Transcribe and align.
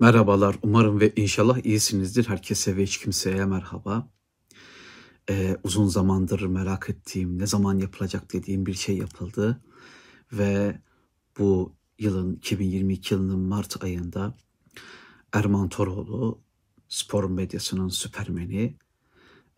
Merhabalar, 0.00 0.56
umarım 0.62 1.00
ve 1.00 1.12
inşallah 1.16 1.58
iyisinizdir. 1.64 2.28
Herkese 2.28 2.76
ve 2.76 2.82
hiç 2.82 2.98
kimseye 2.98 3.44
merhaba. 3.44 4.10
Ee, 5.30 5.56
uzun 5.64 5.88
zamandır 5.88 6.40
merak 6.40 6.90
ettiğim, 6.90 7.38
ne 7.38 7.46
zaman 7.46 7.78
yapılacak 7.78 8.32
dediğim 8.32 8.66
bir 8.66 8.74
şey 8.74 8.96
yapıldı. 8.96 9.62
Ve 10.32 10.80
bu 11.38 11.76
yılın, 11.98 12.34
2022 12.36 13.14
yılının 13.14 13.38
Mart 13.38 13.84
ayında 13.84 14.34
Erman 15.32 15.68
Toroğlu, 15.68 16.40
spor 16.88 17.30
medyasının 17.30 17.88
süpermeni, 17.88 18.76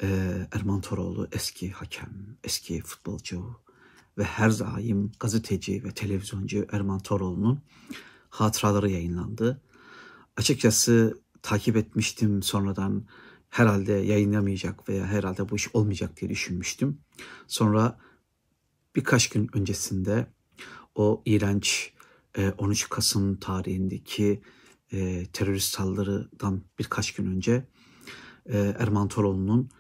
e, 0.03 0.09
Erman 0.53 0.81
Toroğlu 0.81 1.29
eski 1.33 1.71
hakem, 1.71 2.39
eski 2.45 2.81
futbolcu 2.81 3.61
ve 4.19 4.25
her 4.25 4.59
daim 4.59 5.13
gazeteci 5.21 5.85
ve 5.85 5.95
televizyoncu 5.95 6.67
Erman 6.73 6.99
Toroğlu'nun 6.99 7.63
hatıraları 8.31 8.91
yayınlandı 8.91 9.63
açıkçası 10.43 11.23
takip 11.43 11.77
etmiştim 11.77 12.43
sonradan 12.43 13.07
herhalde 13.49 13.93
yayınlamayacak 13.93 14.89
veya 14.89 15.07
herhalde 15.07 15.49
bu 15.49 15.57
iş 15.57 15.75
olmayacak 15.75 16.21
diye 16.21 16.31
düşünmüştüm. 16.31 17.01
Sonra 17.47 17.99
birkaç 18.97 19.29
gün 19.29 19.51
öncesinde 19.53 20.27
o 20.95 21.23
iğrenç 21.25 21.93
13 22.59 22.85
e, 22.85 22.89
Kasım 22.89 23.37
tarihindeki 23.37 24.43
e, 24.93 25.27
terörist 25.33 25.75
saldırıdan 25.75 26.63
birkaç 26.79 27.15
gün 27.15 27.27
önce 27.27 27.67
e, 28.47 28.75
Erman 28.79 29.09
Toroğlu'nun 29.09 29.71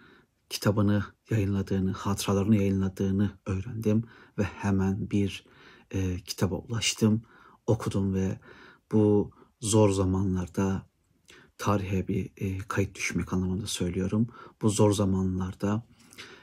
kitabını 0.48 1.04
yayınladığını, 1.30 1.92
hatıralarını 1.92 2.56
yayınladığını 2.56 3.38
öğrendim 3.46 4.04
ve 4.38 4.42
hemen 4.42 5.10
bir 5.10 5.44
e, 5.90 6.16
kitaba 6.20 6.54
ulaştım, 6.54 7.22
okudum 7.66 8.14
ve 8.14 8.38
bu 8.92 9.32
zor 9.62 9.90
zamanlarda 9.90 10.86
tarihe 11.58 12.08
bir 12.08 12.30
e, 12.36 12.58
kayıt 12.58 12.94
düşmek 12.94 13.32
anlamında 13.32 13.66
söylüyorum. 13.66 14.28
Bu 14.62 14.70
zor 14.70 14.92
zamanlarda 14.92 15.82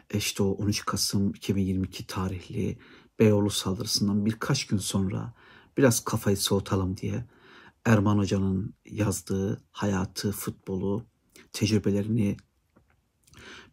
e, 0.09 0.17
işte 0.17 0.43
o 0.43 0.51
13 0.51 0.85
Kasım 0.85 1.29
2022 1.29 2.07
tarihli 2.07 2.77
Beyoğlu 3.19 3.49
saldırısından 3.49 4.25
birkaç 4.25 4.67
gün 4.67 4.77
sonra 4.77 5.33
biraz 5.77 6.03
kafayı 6.03 6.37
soğutalım 6.37 6.97
diye 6.97 7.25
Erman 7.85 8.17
Hoca'nın 8.17 8.73
yazdığı 8.85 9.61
hayatı, 9.71 10.31
futbolu, 10.31 11.05
tecrübelerini 11.53 12.37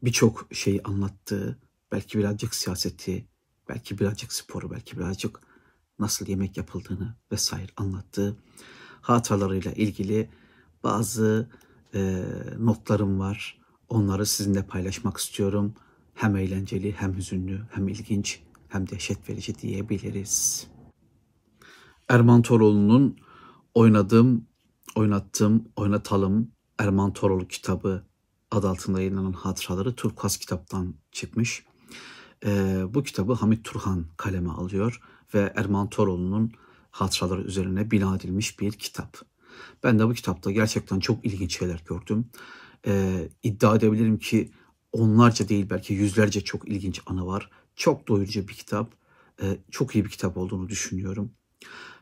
birçok 0.03 0.49
şeyi 0.53 0.83
anlattığı, 0.83 1.59
belki 1.93 2.19
birazcık 2.19 2.55
siyaseti, 2.55 3.29
belki 3.69 3.99
birazcık 3.99 4.33
sporu, 4.33 4.71
belki 4.71 4.99
birazcık 4.99 5.41
nasıl 5.99 6.27
yemek 6.27 6.57
yapıldığını 6.57 7.15
vesaire 7.33 7.73
anlattığı 7.77 8.37
hatıralarıyla 9.09 9.73
ilgili 9.73 10.31
bazı 10.85 11.49
e, 11.95 12.25
notlarım 12.59 13.19
var. 13.19 13.59
Onları 13.89 14.27
sizinle 14.27 14.63
paylaşmak 14.63 15.17
istiyorum. 15.17 15.75
Hem 16.15 16.37
eğlenceli, 16.37 16.93
hem 16.93 17.17
hüzünlü, 17.17 17.61
hem 17.71 17.89
ilginç, 17.89 18.43
hem 18.69 18.89
dehşet 18.89 19.29
verici 19.29 19.59
diyebiliriz. 19.59 20.67
Erman 22.09 22.43
Toroğlu'nun 22.43 23.17
oynadığım, 23.75 24.47
oynattığım, 24.97 25.69
oynatalım 25.77 26.51
Erman 26.79 27.13
Toroğlu 27.13 27.49
kitabı 27.49 28.07
adı 28.51 28.69
altında 28.69 29.01
yayınlanan 29.01 29.33
hatıraları 29.33 29.95
Turkuaz 29.95 30.37
kitaptan 30.37 30.95
çıkmış. 31.13 31.65
Ee, 32.45 32.83
bu 32.89 33.03
kitabı 33.03 33.33
Hamit 33.33 33.65
Turhan 33.65 34.07
kaleme 34.17 34.51
alıyor 34.51 35.01
ve 35.35 35.53
Erman 35.57 35.89
Toroğlu'nun 35.89 36.53
hatıraları 36.97 37.43
üzerine 37.43 37.91
bina 37.91 38.17
edilmiş 38.17 38.61
bir 38.61 38.73
kitap. 38.73 39.19
Ben 39.85 39.99
de 39.99 40.09
bu 40.09 40.15
kitapta 40.15 40.51
gerçekten 40.51 41.01
çok 41.01 41.25
ilginç 41.25 41.59
şeyler 41.59 41.83
gördüm. 41.89 42.31
Ee, 42.87 43.29
iddia 43.43 43.77
edebilirim 43.77 44.19
ki 44.19 44.51
onlarca 44.93 45.49
değil 45.49 45.71
belki 45.71 45.95
yüzlerce 45.95 46.41
çok 46.41 46.69
ilginç 46.69 47.01
anı 47.07 47.27
var. 47.27 47.51
Çok 47.77 48.09
doyurucu 48.09 48.49
bir 48.49 48.55
kitap. 48.55 48.93
Ee, 49.43 49.57
çok 49.71 49.95
iyi 49.95 50.05
bir 50.05 50.11
kitap 50.11 50.37
olduğunu 50.37 50.69
düşünüyorum. 50.69 51.33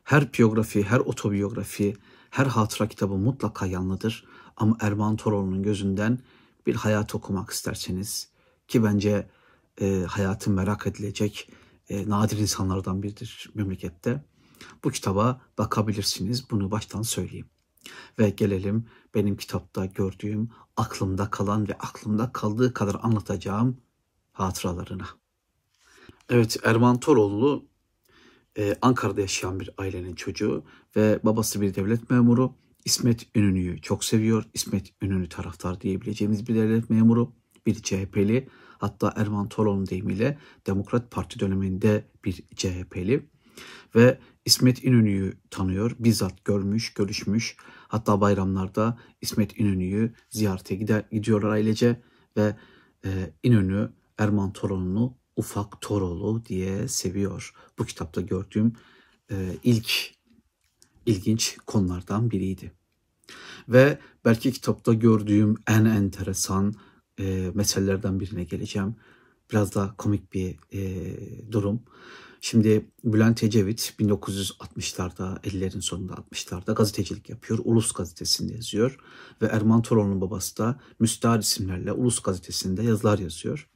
Her 0.04 0.32
biyografi, 0.32 0.82
her 0.82 0.98
otobiyografi, 0.98 1.96
her 2.30 2.46
hatıra 2.46 2.88
kitabı 2.88 3.14
mutlaka 3.14 3.66
yanlıdır. 3.66 4.24
Ama 4.56 4.76
Erman 4.80 5.16
Toroğlu'nun 5.16 5.62
gözünden 5.62 6.18
bir 6.66 6.74
hayat 6.74 7.14
okumak 7.14 7.50
isterseniz 7.50 8.28
ki 8.68 8.84
bence 8.84 9.28
e, 9.80 10.04
hayatı 10.08 10.50
merak 10.50 10.86
edilecek 10.86 11.50
e, 11.88 12.08
nadir 12.08 12.38
insanlardan 12.38 13.02
biridir 13.02 13.50
memlekette. 13.54 14.24
Bu 14.84 14.90
kitaba 14.90 15.40
bakabilirsiniz. 15.58 16.50
Bunu 16.50 16.70
baştan 16.70 17.02
söyleyeyim. 17.02 17.46
Ve 18.18 18.30
gelelim 18.30 18.86
benim 19.14 19.36
kitapta 19.36 19.86
gördüğüm, 19.86 20.50
aklımda 20.76 21.30
kalan 21.30 21.68
ve 21.68 21.72
aklımda 21.72 22.32
kaldığı 22.32 22.74
kadar 22.74 22.96
anlatacağım 23.02 23.76
hatıralarına. 24.32 25.06
Evet 26.28 26.56
Erman 26.64 27.00
Toroğlu 27.00 27.64
e, 28.58 28.76
Ankara'da 28.82 29.20
yaşayan 29.20 29.60
bir 29.60 29.70
ailenin 29.78 30.14
çocuğu 30.14 30.64
ve 30.96 31.20
babası 31.22 31.60
bir 31.60 31.74
devlet 31.74 32.10
memuru. 32.10 32.54
İsmet 32.84 33.36
İnönü'yü 33.36 33.80
çok 33.80 34.04
seviyor. 34.04 34.44
İsmet 34.54 34.92
İnönü 35.02 35.28
taraftar 35.28 35.80
diyebileceğimiz 35.80 36.48
bir 36.48 36.54
devlet 36.54 36.90
memuru. 36.90 37.32
Bir 37.66 37.74
CHP'li 37.74 38.48
hatta 38.78 39.12
Erman 39.16 39.48
Toroğlu 39.48 39.86
deyimiyle 39.86 40.38
Demokrat 40.66 41.10
Parti 41.10 41.40
döneminde 41.40 42.04
bir 42.24 42.42
CHP'li 42.56 43.28
ve 43.94 44.18
İsmet 44.44 44.84
İnönü'yü 44.84 45.34
tanıyor, 45.50 45.96
bizzat 45.98 46.44
görmüş, 46.44 46.94
görüşmüş. 46.94 47.56
Hatta 47.88 48.20
bayramlarda 48.20 48.98
İsmet 49.20 49.60
İnönü'yü 49.60 50.14
ziyarete 50.30 50.74
gider, 50.74 51.04
gidiyorlar 51.12 51.50
ailece 51.50 52.02
ve 52.36 52.56
e, 53.04 53.32
İnönü 53.42 53.92
Erman 54.18 54.52
Toroğlu'nu 54.52 55.16
ufak 55.36 55.80
Toroğlu 55.80 56.44
diye 56.46 56.88
seviyor. 56.88 57.54
Bu 57.78 57.84
kitapta 57.84 58.20
gördüğüm 58.20 58.72
e, 59.30 59.56
ilk 59.62 60.14
ilginç 61.06 61.56
konulardan 61.66 62.30
biriydi. 62.30 62.72
Ve 63.68 63.98
belki 64.24 64.52
kitapta 64.52 64.94
gördüğüm 64.94 65.54
en 65.66 65.84
enteresan 65.84 66.74
e, 67.20 67.50
meselelerden 67.54 68.20
birine 68.20 68.44
geleceğim. 68.44 68.96
Biraz 69.52 69.74
da 69.74 69.94
komik 69.98 70.32
bir 70.32 70.56
e, 70.72 71.52
durum. 71.52 71.82
Şimdi 72.44 72.86
Bülent 73.04 73.44
Ecevit 73.44 73.94
1960'larda, 74.00 75.40
50'lerin 75.40 75.80
sonunda 75.80 76.12
60'larda 76.12 76.74
gazetecilik 76.74 77.30
yapıyor. 77.30 77.58
Ulus 77.64 77.92
gazetesinde 77.92 78.54
yazıyor. 78.54 78.98
Ve 79.42 79.46
Erman 79.46 79.82
Toroğlu'nun 79.82 80.20
babası 80.20 80.58
da 80.58 80.80
müstahar 81.00 81.38
isimlerle 81.38 81.92
Ulus 81.92 82.22
gazetesinde 82.22 82.82
yazılar 82.82 83.18
yazıyor. 83.18 83.68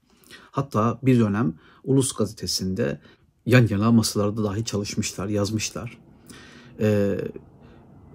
Hatta 0.50 0.98
bir 1.02 1.20
dönem 1.20 1.54
Ulus 1.84 2.12
gazetesinde 2.12 3.00
yan 3.46 3.66
yana 3.70 3.92
masalarda 3.92 4.44
dahi 4.44 4.64
çalışmışlar, 4.64 5.28
yazmışlar. 5.28 5.98
Ee, 6.80 7.18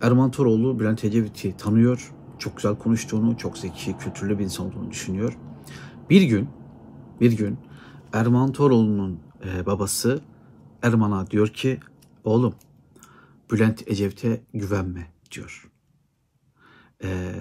Erman 0.01 0.31
Toroğlu 0.31 0.79
Bülent 0.79 1.03
Ecevit'i 1.03 1.57
tanıyor. 1.57 2.13
Çok 2.39 2.57
güzel 2.57 2.75
konuştuğunu, 2.75 3.37
çok 3.37 3.57
zeki, 3.57 3.97
kültürlü 3.97 4.39
bir 4.39 4.43
insan 4.43 4.65
olduğunu 4.65 4.91
düşünüyor. 4.91 5.37
Bir 6.09 6.21
gün, 6.21 6.49
bir 7.21 7.31
gün 7.31 7.57
Erman 8.13 8.51
Toroğlu'nun 8.51 9.19
e, 9.45 9.65
babası 9.65 10.21
Erman'a 10.83 11.31
diyor 11.31 11.47
ki 11.47 11.79
oğlum 12.23 12.55
Bülent 13.51 13.87
Ecevit'e 13.87 14.43
güvenme 14.53 15.13
diyor. 15.31 15.71
Ee, 17.03 17.33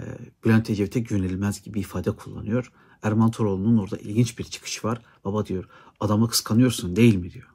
Bülent 0.44 0.70
Ecevit'e 0.70 1.00
güvenilmez 1.00 1.62
gibi 1.62 1.81
ifade 1.81 2.10
kullanıyor. 2.10 2.72
Erman 3.02 3.31
Toroğlu'nun 3.31 3.78
orada 3.78 3.97
ilginç 3.97 4.38
bir 4.38 4.44
çıkış 4.44 4.84
var. 4.84 5.02
Baba 5.25 5.47
diyor 5.47 5.69
adamı 6.00 6.28
kıskanıyorsun 6.28 6.97
değil 6.97 7.14
mi 7.14 7.32
diyor. 7.32 7.48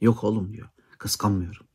Yok 0.00 0.24
oğlum 0.24 0.52
diyor 0.52 0.68
kıskanmıyorum. 0.98 1.66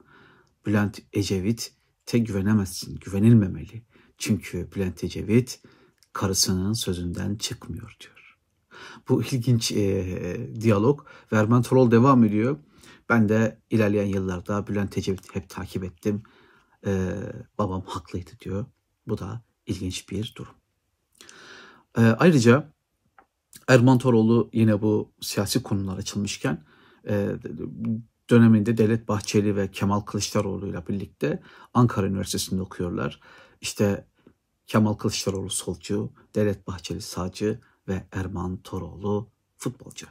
Bülent 0.66 1.00
Ecevit'e 1.14 2.18
güvenemezsin, 2.18 3.00
güvenilmemeli. 3.00 3.84
Çünkü 4.18 4.68
Bülent 4.76 5.04
Ecevit 5.04 5.62
karısının 6.14 6.74
sözünden 6.74 7.36
çıkmıyor 7.36 7.98
diyor. 8.00 8.38
Bu 9.10 9.24
ilginç 9.24 9.72
e, 9.72 10.62
diyalog 10.62 11.06
ve 11.32 11.38
Erman 11.38 11.62
Toroğlu 11.62 11.92
devam 11.92 12.24
ediyor. 12.24 12.58
Ben 13.12 13.30
de 13.30 13.62
ilerleyen 13.70 14.06
yıllarda 14.06 14.68
Bülent 14.68 14.98
Ecevit'i 14.98 15.36
hep 15.36 15.50
takip 15.50 15.84
ettim. 15.84 16.24
Ee, 16.86 17.14
babam 17.58 17.82
haklıydı 17.82 18.30
diyor. 18.40 18.66
Bu 19.08 19.18
da 19.18 19.42
ilginç 19.66 20.10
bir 20.10 20.34
durum. 20.38 20.54
Ee, 21.98 22.02
ayrıca 22.02 22.74
Erman 23.68 23.98
Toroğlu 23.98 24.50
yine 24.54 24.82
bu 24.82 25.12
siyasi 25.22 25.64
konular 25.64 25.98
açılmışken 25.98 26.64
e, 27.08 27.30
döneminde 28.30 28.78
Devlet 28.78 29.08
Bahçeli 29.08 29.56
ve 29.56 29.72
Kemal 29.72 30.00
Kılıçdaroğlu 30.00 30.68
ile 30.68 30.88
birlikte 30.88 31.44
Ankara 31.74 32.08
Üniversitesi'nde 32.08 32.62
okuyorlar. 32.62 33.20
İşte 33.62 34.08
Kemal 34.68 34.94
Kılıçdaroğlu 34.94 35.50
solcu, 35.50 36.14
Devlet 36.36 36.68
Bahçeli 36.68 37.02
sağcı 37.02 37.60
ve 37.88 38.08
Erman 38.12 38.58
Toroğlu 38.58 39.30
futbolcu. 39.58 40.08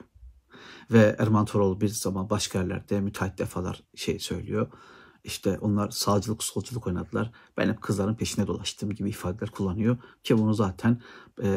Ve 0.91 1.17
Erman 1.19 1.45
Toroğlu 1.45 1.81
bir 1.81 1.89
zaman 1.89 2.31
başka 2.31 2.59
yerlerde 2.59 3.01
müteahhit 3.01 3.39
defalar 3.39 3.83
şey 3.95 4.19
söylüyor. 4.19 4.73
İşte 5.25 5.59
onlar 5.59 5.91
sağcılık 5.91 6.43
solculuk 6.43 6.87
oynadılar. 6.87 7.31
Ben 7.57 7.69
hep 7.69 7.83
kızların 7.83 8.15
peşine 8.15 8.47
dolaştım 8.47 8.95
gibi 8.95 9.09
ifadeler 9.09 9.51
kullanıyor. 9.51 9.97
Ki 10.25 10.39
bunu 10.39 10.55
zaten 10.55 11.03
e, 11.43 11.49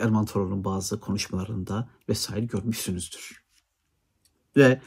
Erman 0.00 0.24
Toroğlu'nun 0.24 0.64
bazı 0.64 1.00
konuşmalarında 1.00 1.88
vesaire 2.08 2.44
görmüşsünüzdür. 2.44 3.42
Ve 4.56 4.82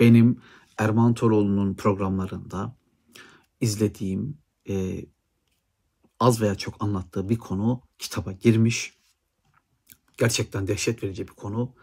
benim 0.00 0.40
Erman 0.78 1.14
Toroğlu'nun 1.14 1.74
programlarında 1.74 2.76
izlediğim 3.60 4.38
e, 4.68 5.04
az 6.20 6.40
veya 6.40 6.54
çok 6.54 6.84
anlattığı 6.84 7.28
bir 7.28 7.38
konu 7.38 7.82
kitaba 7.98 8.32
girmiş. 8.32 8.98
Gerçekten 10.18 10.66
dehşet 10.66 11.02
verici 11.02 11.28
bir 11.28 11.32
konu. 11.32 11.74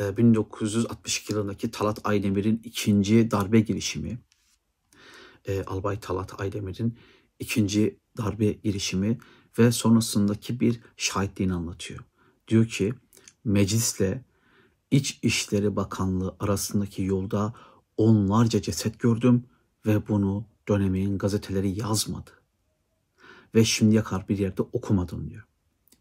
E, 0.00 0.16
1962 0.16 1.32
yılındaki 1.32 1.70
Talat 1.70 2.00
Aydemir'in 2.04 2.60
ikinci 2.64 3.30
darbe 3.30 3.60
girişimi. 3.60 4.18
E, 5.44 5.62
Albay 5.62 6.00
Talat 6.00 6.40
Aydemir'in 6.40 6.98
ikinci 7.38 7.98
darbe 8.18 8.52
girişimi 8.52 9.18
ve 9.58 9.72
sonrasındaki 9.72 10.60
bir 10.60 10.80
şahitliğini 10.96 11.54
anlatıyor. 11.54 12.00
Diyor 12.48 12.68
ki 12.68 12.94
meclisle 13.44 14.24
İç 14.90 15.18
İşleri 15.22 15.76
Bakanlığı 15.76 16.36
arasındaki 16.40 17.02
yolda 17.02 17.54
onlarca 17.96 18.62
ceset 18.62 19.00
gördüm 19.00 19.44
ve 19.86 20.08
bunu 20.08 20.46
dönemin 20.68 21.18
gazeteleri 21.18 21.80
yazmadı. 21.80 22.30
Ve 23.54 23.64
şimdiye 23.64 24.02
kadar 24.02 24.28
bir 24.28 24.38
yerde 24.38 24.62
okumadım 24.62 25.30
diyor. 25.30 25.44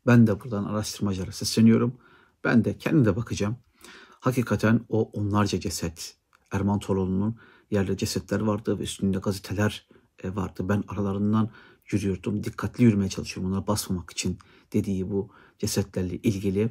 Ben 0.07 0.27
de 0.27 0.39
buradan 0.41 0.63
araştırmacılara 0.63 1.31
sesleniyorum. 1.31 1.97
Ben 2.43 2.65
de 2.65 2.77
kendim 2.77 3.05
de 3.05 3.15
bakacağım. 3.15 3.57
Hakikaten 4.23 4.85
o 4.89 5.09
onlarca 5.13 5.59
ceset, 5.59 6.17
Erman 6.51 6.79
Toroğlu'nun 6.79 7.37
yerde 7.71 7.97
cesetler 7.97 8.39
vardı 8.39 8.79
ve 8.79 8.83
üstünde 8.83 9.17
gazeteler 9.17 9.87
e, 10.23 10.35
vardı. 10.35 10.69
Ben 10.69 10.83
aralarından 10.87 11.49
yürüyordum. 11.91 12.43
Dikkatli 12.43 12.83
yürümeye 12.83 13.09
çalışıyorum 13.09 13.51
onlara 13.51 13.67
basmamak 13.67 14.11
için 14.11 14.39
dediği 14.73 15.09
bu 15.09 15.29
cesetlerle 15.59 16.15
ilgili 16.15 16.69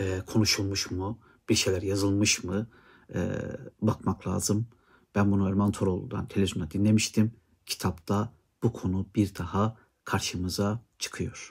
e, 0.00 0.20
konuşulmuş 0.26 0.90
mu, 0.90 1.18
bir 1.48 1.54
şeyler 1.54 1.82
yazılmış 1.82 2.44
mı 2.44 2.66
e, 3.14 3.30
bakmak 3.82 4.26
lazım. 4.26 4.66
Ben 5.14 5.32
bunu 5.32 5.48
Erman 5.48 5.72
Toroğlu'dan 5.72 6.28
televizyonda 6.28 6.70
dinlemiştim. 6.70 7.32
Kitapta 7.66 8.32
bu 8.62 8.72
konu 8.72 9.06
bir 9.14 9.34
daha 9.34 9.76
karşımıza 10.04 10.84
çıkıyor. 10.98 11.50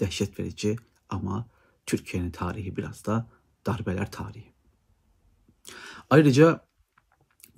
Dehşet 0.00 0.40
verici 0.40 0.76
ama 1.08 1.48
Türkiye'nin 1.86 2.30
tarihi 2.30 2.76
biraz 2.76 3.04
da 3.04 3.30
darbeler 3.66 4.10
tarihi. 4.10 4.55
Ayrıca 6.10 6.66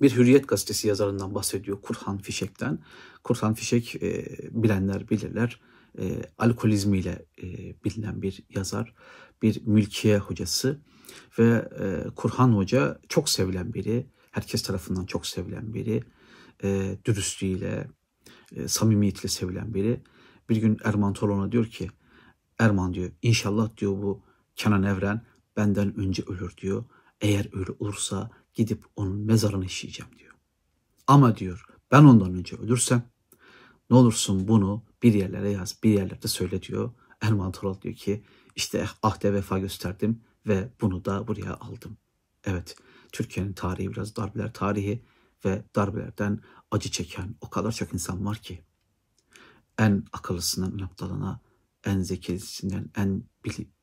bir 0.01 0.15
Hürriyet 0.15 0.47
gazetesi 0.47 0.87
yazarından 0.87 1.35
bahsediyor 1.35 1.81
Kurhan 1.81 2.17
Fişek'ten. 2.17 2.79
Kurhan 3.23 3.53
Fişek 3.53 3.95
e, 3.95 4.25
bilenler 4.51 5.09
bilirler. 5.09 5.59
E, 5.99 6.21
alkolizmiyle 6.37 7.25
e, 7.41 7.47
bilinen 7.83 8.21
bir 8.21 8.43
yazar, 8.49 8.93
bir 9.41 9.61
mülkiye 9.65 10.17
hocası 10.17 10.79
ve 11.39 11.69
e, 11.79 12.09
Kurhan 12.15 12.53
Hoca 12.53 12.99
çok 13.09 13.29
sevilen 13.29 13.73
biri, 13.73 14.07
herkes 14.31 14.63
tarafından 14.63 15.05
çok 15.05 15.27
sevilen 15.27 15.73
biri, 15.73 16.03
e, 16.63 16.97
dürüstlüğüyle, 17.05 17.87
e, 18.55 18.67
samimiyetiyle 18.67 19.27
sevilen 19.27 19.73
biri. 19.73 20.01
Bir 20.49 20.57
gün 20.57 20.77
Erman 20.83 21.13
Tolon'a 21.13 21.51
diyor 21.51 21.65
ki, 21.65 21.89
Erman 22.59 22.93
diyor, 22.93 23.11
inşallah 23.21 23.77
diyor 23.77 23.91
bu 23.91 24.21
Kenan 24.55 24.83
Evren 24.83 25.21
benden 25.57 25.99
önce 25.99 26.23
ölür 26.23 26.57
diyor. 26.57 26.83
Eğer 27.21 27.49
öyle 27.53 27.71
olursa 27.79 28.31
gidip 28.53 28.85
onun 28.95 29.19
mezarını 29.19 29.65
işleyeceğim 29.65 30.19
diyor. 30.19 30.33
Ama 31.07 31.35
diyor 31.35 31.65
ben 31.91 32.03
ondan 32.03 32.33
önce 32.33 32.55
ölürsem 32.55 33.03
ne 33.89 33.97
olursun 33.97 34.47
bunu 34.47 34.83
bir 35.03 35.13
yerlere 35.13 35.49
yaz, 35.49 35.77
bir 35.83 35.89
yerlerde 35.89 36.27
söyle 36.27 36.61
diyor. 36.61 36.91
Erman 37.21 37.51
Torol 37.51 37.81
diyor 37.81 37.95
ki 37.95 38.23
işte 38.55 38.85
ahde 39.03 39.33
vefa 39.33 39.59
gösterdim 39.59 40.21
ve 40.47 40.69
bunu 40.81 41.05
da 41.05 41.27
buraya 41.27 41.53
aldım. 41.53 41.97
Evet 42.43 42.75
Türkiye'nin 43.11 43.53
tarihi 43.53 43.91
biraz 43.91 44.15
darbeler 44.15 44.53
tarihi 44.53 45.03
ve 45.45 45.63
darbelerden 45.75 46.39
acı 46.71 46.91
çeken 46.91 47.35
o 47.41 47.49
kadar 47.49 47.71
çok 47.71 47.93
insan 47.93 48.25
var 48.25 48.37
ki 48.37 48.63
en 49.77 50.03
akıllısından 50.13 50.73
en 50.79 50.83
aptalına, 50.83 51.41
en 51.85 51.99
zekisinden, 51.99 52.89
en 52.95 53.23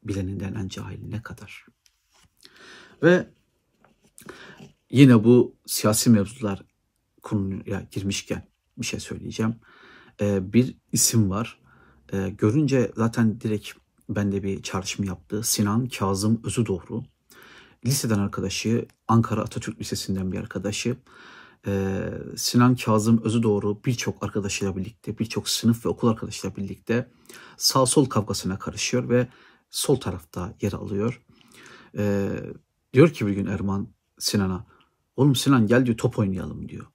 bileninden, 0.03 0.55
en 0.55 0.69
cahiline 0.69 1.23
kadar. 1.23 1.67
Ve 3.03 3.27
yine 4.91 5.25
bu 5.25 5.57
siyasi 5.67 6.11
mevzular 6.11 6.63
konuya 7.23 7.87
girmişken 7.91 8.49
bir 8.79 8.87
şey 8.87 9.01
söyleyeceğim. 9.01 9.55
Ee, 10.21 10.53
bir 10.53 10.77
isim 10.93 11.31
var. 11.31 11.61
Ee, 12.13 12.29
görünce 12.29 12.93
zaten 12.97 13.41
direkt 13.41 13.71
bende 14.09 14.43
bir 14.43 14.63
çağrışım 14.63 15.05
yaptı. 15.05 15.43
Sinan 15.43 15.89
Kazım 15.89 16.41
Özüdoğru. 16.45 17.05
Liseden 17.87 18.19
arkadaşı, 18.19 18.87
Ankara 19.09 19.41
Atatürk 19.41 19.81
Lisesi'nden 19.81 20.33
bir 20.33 20.39
arkadaşı. 20.39 20.97
Ee, 21.67 22.09
Sinan 22.37 22.77
Kazım 22.77 23.23
Özüdoğru 23.25 23.85
birçok 23.85 24.23
arkadaşıyla 24.23 24.77
birlikte, 24.77 25.19
birçok 25.19 25.49
sınıf 25.49 25.87
ve 25.87 25.89
okul 25.89 26.09
arkadaşıyla 26.09 26.57
birlikte 26.57 27.11
sağ 27.57 27.87
sol 27.87 28.05
kavgasına 28.05 28.59
karışıyor 28.59 29.09
ve 29.09 29.29
sol 29.71 29.97
tarafta 29.97 30.55
yer 30.61 30.73
alıyor. 30.73 31.23
Ee, 31.99 32.29
diyor 32.97 33.11
ki 33.11 33.27
bir 33.27 33.33
gün 33.33 33.47
Erman 33.47 33.89
Sinan'a, 34.19 34.67
oğlum 35.17 35.35
Sinan 35.35 35.67
gel 35.67 35.87
diyor 35.87 35.97
top 35.97 36.19
oynayalım 36.19 36.69
diyor. 36.69 36.87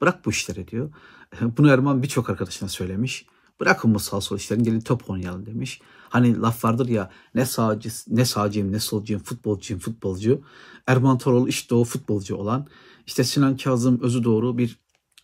Bırak 0.00 0.26
bu 0.26 0.30
işleri 0.30 0.68
diyor. 0.68 0.92
Bunu 1.40 1.70
Erman 1.70 2.02
birçok 2.02 2.30
arkadaşına 2.30 2.68
söylemiş. 2.68 3.26
Bırakın 3.60 3.94
bu 3.94 3.98
sağ 3.98 4.20
sol 4.20 4.36
işlerini 4.36 4.62
gelin 4.62 4.80
top 4.80 5.10
oynayalım 5.10 5.46
demiş. 5.46 5.80
Hani 6.08 6.40
laf 6.40 6.64
vardır 6.64 6.88
ya 6.88 7.10
ne 7.34 7.46
sağcı, 7.46 7.88
ne 8.08 8.24
sağcıyım 8.24 8.72
ne 8.72 8.80
solcuyum 8.80 9.22
futbolcuyum 9.22 9.80
futbolcu. 9.80 10.42
Erman 10.86 11.18
Toroğlu 11.18 11.48
işte 11.48 11.74
o 11.74 11.84
futbolcu 11.84 12.36
olan. 12.36 12.66
İşte 13.06 13.24
Sinan 13.24 13.56
Kazım 13.56 14.00
özü 14.00 14.24
doğru 14.24 14.58
bir 14.58 14.78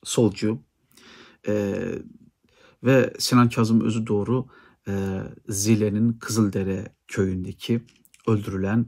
solcu. 0.04 0.58
Ee, 1.48 1.98
ve 2.84 3.12
Sinan 3.18 3.48
Kazım 3.48 3.80
özü 3.80 4.06
doğru 4.06 4.46
e, 4.88 5.20
Zile'nin 5.48 6.12
Kızıldere 6.12 6.94
köyündeki 7.08 7.80
öldürülen 8.26 8.86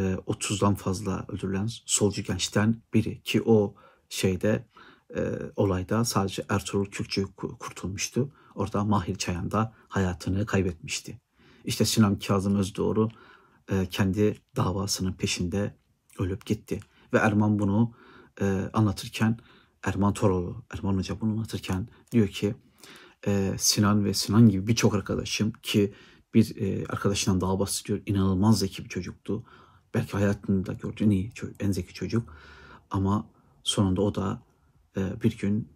30'dan 0.00 0.74
fazla 0.74 1.24
öldürülen 1.28 1.68
solcu 1.86 2.22
gençten 2.22 2.82
biri 2.94 3.22
ki 3.22 3.42
o 3.42 3.74
şeyde 4.08 4.66
e, 5.16 5.20
olayda 5.56 6.04
sadece 6.04 6.44
Ertuğrul 6.48 6.84
Kürkçü 6.84 7.26
kurtulmuştu. 7.36 8.32
Orada 8.54 8.84
Mahir 8.84 9.14
Çayan 9.14 9.50
da 9.50 9.74
hayatını 9.88 10.46
kaybetmişti. 10.46 11.20
İşte 11.64 11.84
Sinan 11.84 12.18
Kazım 12.18 12.56
Özdoğru 12.56 13.08
e, 13.70 13.86
kendi 13.86 14.36
davasının 14.56 15.12
peşinde 15.12 15.74
ölüp 16.18 16.46
gitti. 16.46 16.80
Ve 17.12 17.18
Erman 17.18 17.58
bunu 17.58 17.92
e, 18.40 18.70
anlatırken 18.72 19.38
Erman 19.82 20.12
Toroğlu, 20.12 20.64
Erman 20.70 20.96
Hoca 20.96 21.20
bunu 21.20 21.30
anlatırken 21.30 21.88
diyor 22.12 22.28
ki 22.28 22.54
e, 23.26 23.54
Sinan 23.58 24.04
ve 24.04 24.14
Sinan 24.14 24.48
gibi 24.48 24.66
birçok 24.66 24.94
arkadaşım 24.94 25.52
ki 25.62 25.94
bir 26.34 26.56
e, 26.56 26.86
arkadaşından 26.86 27.40
daha 27.40 27.58
bahsediyor. 27.58 28.00
inanılmaz 28.06 28.58
zeki 28.58 28.84
bir 28.84 28.88
çocuktu. 28.88 29.44
Belki 29.94 30.12
hayatında 30.12 30.72
gördüğü 30.72 31.04
en 31.04 31.10
iyi, 31.10 31.32
en 31.60 31.72
zeki 31.72 31.94
çocuk. 31.94 32.34
Ama 32.90 33.26
sonunda 33.62 34.02
o 34.02 34.14
da 34.14 34.42
e, 34.96 35.22
bir 35.22 35.38
gün 35.38 35.68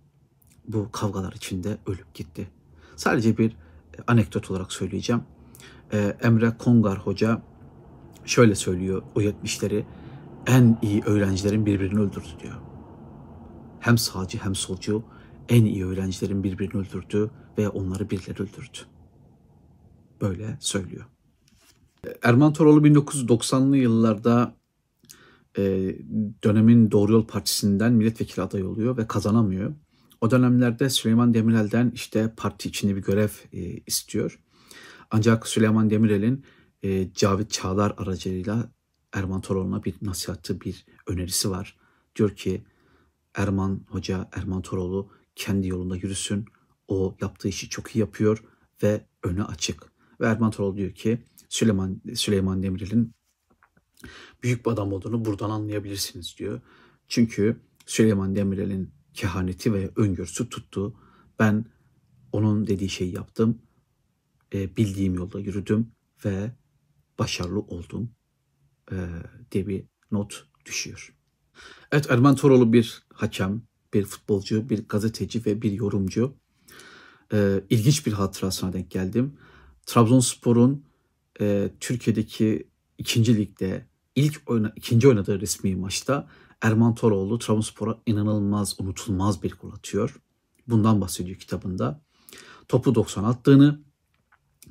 bu 0.68 0.92
kavgalar 0.92 1.32
içinde 1.32 1.78
ölüp 1.86 2.14
gitti. 2.14 2.50
Sadece 2.96 3.38
bir 3.38 3.50
e, 3.50 4.02
anekdot 4.06 4.50
olarak 4.50 4.72
söyleyeceğim. 4.72 5.22
E, 5.92 6.16
Emre 6.22 6.52
Kongar 6.58 6.98
Hoca 6.98 7.42
şöyle 8.24 8.54
söylüyor 8.54 9.02
o 9.14 9.20
70'leri 9.20 9.84
en 10.46 10.78
iyi 10.82 11.02
öğrencilerin 11.02 11.66
birbirini 11.66 12.00
öldürdü 12.00 12.28
diyor. 12.42 12.56
Hem 13.80 13.98
sağcı 13.98 14.38
hem 14.38 14.54
solcu 14.54 15.04
en 15.48 15.64
iyi 15.64 15.86
öğrencilerin 15.86 16.44
birbirini 16.44 16.80
öldürdü 16.80 17.30
ve 17.58 17.68
onları 17.68 18.10
birileri 18.10 18.42
öldürdü. 18.42 18.78
Böyle 20.20 20.56
söylüyor. 20.60 21.04
Erman 22.22 22.52
Toroğlu 22.52 22.86
1990'lı 22.86 23.76
yıllarda 23.76 24.56
e, 25.58 25.62
dönemin 26.44 26.90
Doğru 26.90 27.12
Yol 27.12 27.26
Partisi'nden 27.26 27.92
milletvekili 27.92 28.42
adayı 28.42 28.68
oluyor 28.68 28.96
ve 28.96 29.06
kazanamıyor. 29.06 29.74
O 30.20 30.30
dönemlerde 30.30 30.90
Süleyman 30.90 31.34
Demirel'den 31.34 31.90
işte 31.94 32.32
parti 32.36 32.68
içinde 32.68 32.96
bir 32.96 33.02
görev 33.02 33.28
e, 33.52 33.58
istiyor. 33.86 34.40
Ancak 35.10 35.46
Süleyman 35.46 35.90
Demirel'in 35.90 36.44
e, 36.82 37.12
Cavit 37.12 37.50
Çağlar 37.50 37.94
aracılığıyla 37.96 38.72
Erman 39.12 39.40
Toroğlu'na 39.40 39.84
bir 39.84 39.94
nasihatı, 40.02 40.60
bir 40.60 40.86
önerisi 41.06 41.50
var. 41.50 41.76
Diyor 42.16 42.36
ki 42.36 42.64
Erman 43.34 43.86
Hoca, 43.88 44.28
Erman 44.32 44.62
Toroğlu 44.62 45.10
kendi 45.36 45.68
yolunda 45.68 45.96
yürüsün. 45.96 46.44
O 46.88 47.16
yaptığı 47.20 47.48
işi 47.48 47.68
çok 47.68 47.96
iyi 47.96 47.98
yapıyor 47.98 48.44
ve 48.82 49.06
öne 49.22 49.42
açık. 49.42 49.92
Ve 50.20 50.26
Erman 50.26 50.50
Toroğlu 50.50 50.76
diyor 50.76 50.90
ki 50.90 51.24
Süleyman, 51.52 52.00
Süleyman 52.14 52.62
Demirel'in 52.62 53.14
büyük 54.42 54.66
bir 54.66 54.70
adam 54.70 54.92
olduğunu 54.92 55.24
buradan 55.24 55.50
anlayabilirsiniz 55.50 56.34
diyor. 56.38 56.60
Çünkü 57.08 57.60
Süleyman 57.86 58.36
Demirel'in 58.36 58.90
kehaneti 59.14 59.72
ve 59.72 59.90
öngörüsü 59.96 60.48
tuttu. 60.48 60.94
Ben 61.38 61.64
onun 62.32 62.66
dediği 62.66 62.88
şeyi 62.88 63.14
yaptım. 63.14 63.62
E, 64.54 64.76
bildiğim 64.76 65.14
yolda 65.14 65.40
yürüdüm 65.40 65.92
ve 66.24 66.52
başarılı 67.18 67.60
oldum 67.60 68.10
e, 68.92 68.96
diye 69.50 69.66
bir 69.66 69.84
not 70.10 70.46
düşüyor. 70.66 71.16
Evet 71.92 72.10
Erman 72.10 72.36
Toroğlu 72.36 72.72
bir 72.72 73.02
hakem, 73.14 73.62
bir 73.94 74.04
futbolcu, 74.04 74.68
bir 74.68 74.88
gazeteci 74.88 75.46
ve 75.46 75.62
bir 75.62 75.72
yorumcu. 75.72 76.36
E, 77.32 77.64
ilginç 77.70 78.06
bir 78.06 78.12
hatırasına 78.12 78.72
denk 78.72 78.90
geldim. 78.90 79.38
Trabzonspor'un 79.86 80.91
e, 81.40 81.70
Türkiye'deki 81.80 82.68
ikinci 82.98 83.36
ligde 83.36 83.86
ilk 84.14 84.42
oyna, 84.46 84.72
ikinci 84.76 85.08
oynadığı 85.08 85.40
resmi 85.40 85.76
maçta 85.76 86.28
Erman 86.62 86.94
Toroğlu 86.94 87.38
Trabzonspor'a 87.38 87.98
inanılmaz, 88.06 88.80
unutulmaz 88.80 89.42
bir 89.42 89.54
gol 89.62 89.72
atıyor. 89.72 90.16
Bundan 90.68 91.00
bahsediyor 91.00 91.38
kitabında. 91.38 92.02
Topu 92.68 92.94
90 92.94 93.24
attığını, 93.24 93.80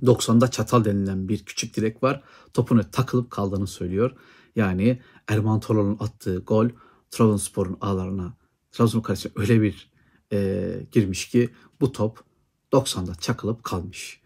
90'da 0.03 0.51
çatal 0.51 0.85
denilen 0.85 1.27
bir 1.27 1.45
küçük 1.45 1.75
direk 1.75 2.03
var. 2.03 2.23
Topun 2.53 2.81
takılıp 2.91 3.31
kaldığını 3.31 3.67
söylüyor. 3.67 4.17
Yani 4.55 5.01
Erman 5.27 5.59
Toroğlu'nun 5.59 5.97
attığı 5.99 6.37
gol 6.37 6.69
Trabzonspor'un 7.11 7.77
ağlarına, 7.81 8.33
Trabzon 8.71 9.01
kalesine 9.01 9.31
öyle 9.35 9.61
bir 9.61 9.91
e, 10.33 10.85
girmiş 10.91 11.29
ki 11.29 11.49
bu 11.81 11.91
top 11.91 12.23
90'da 12.71 13.15
çakılıp 13.15 13.63
kalmış. 13.63 14.20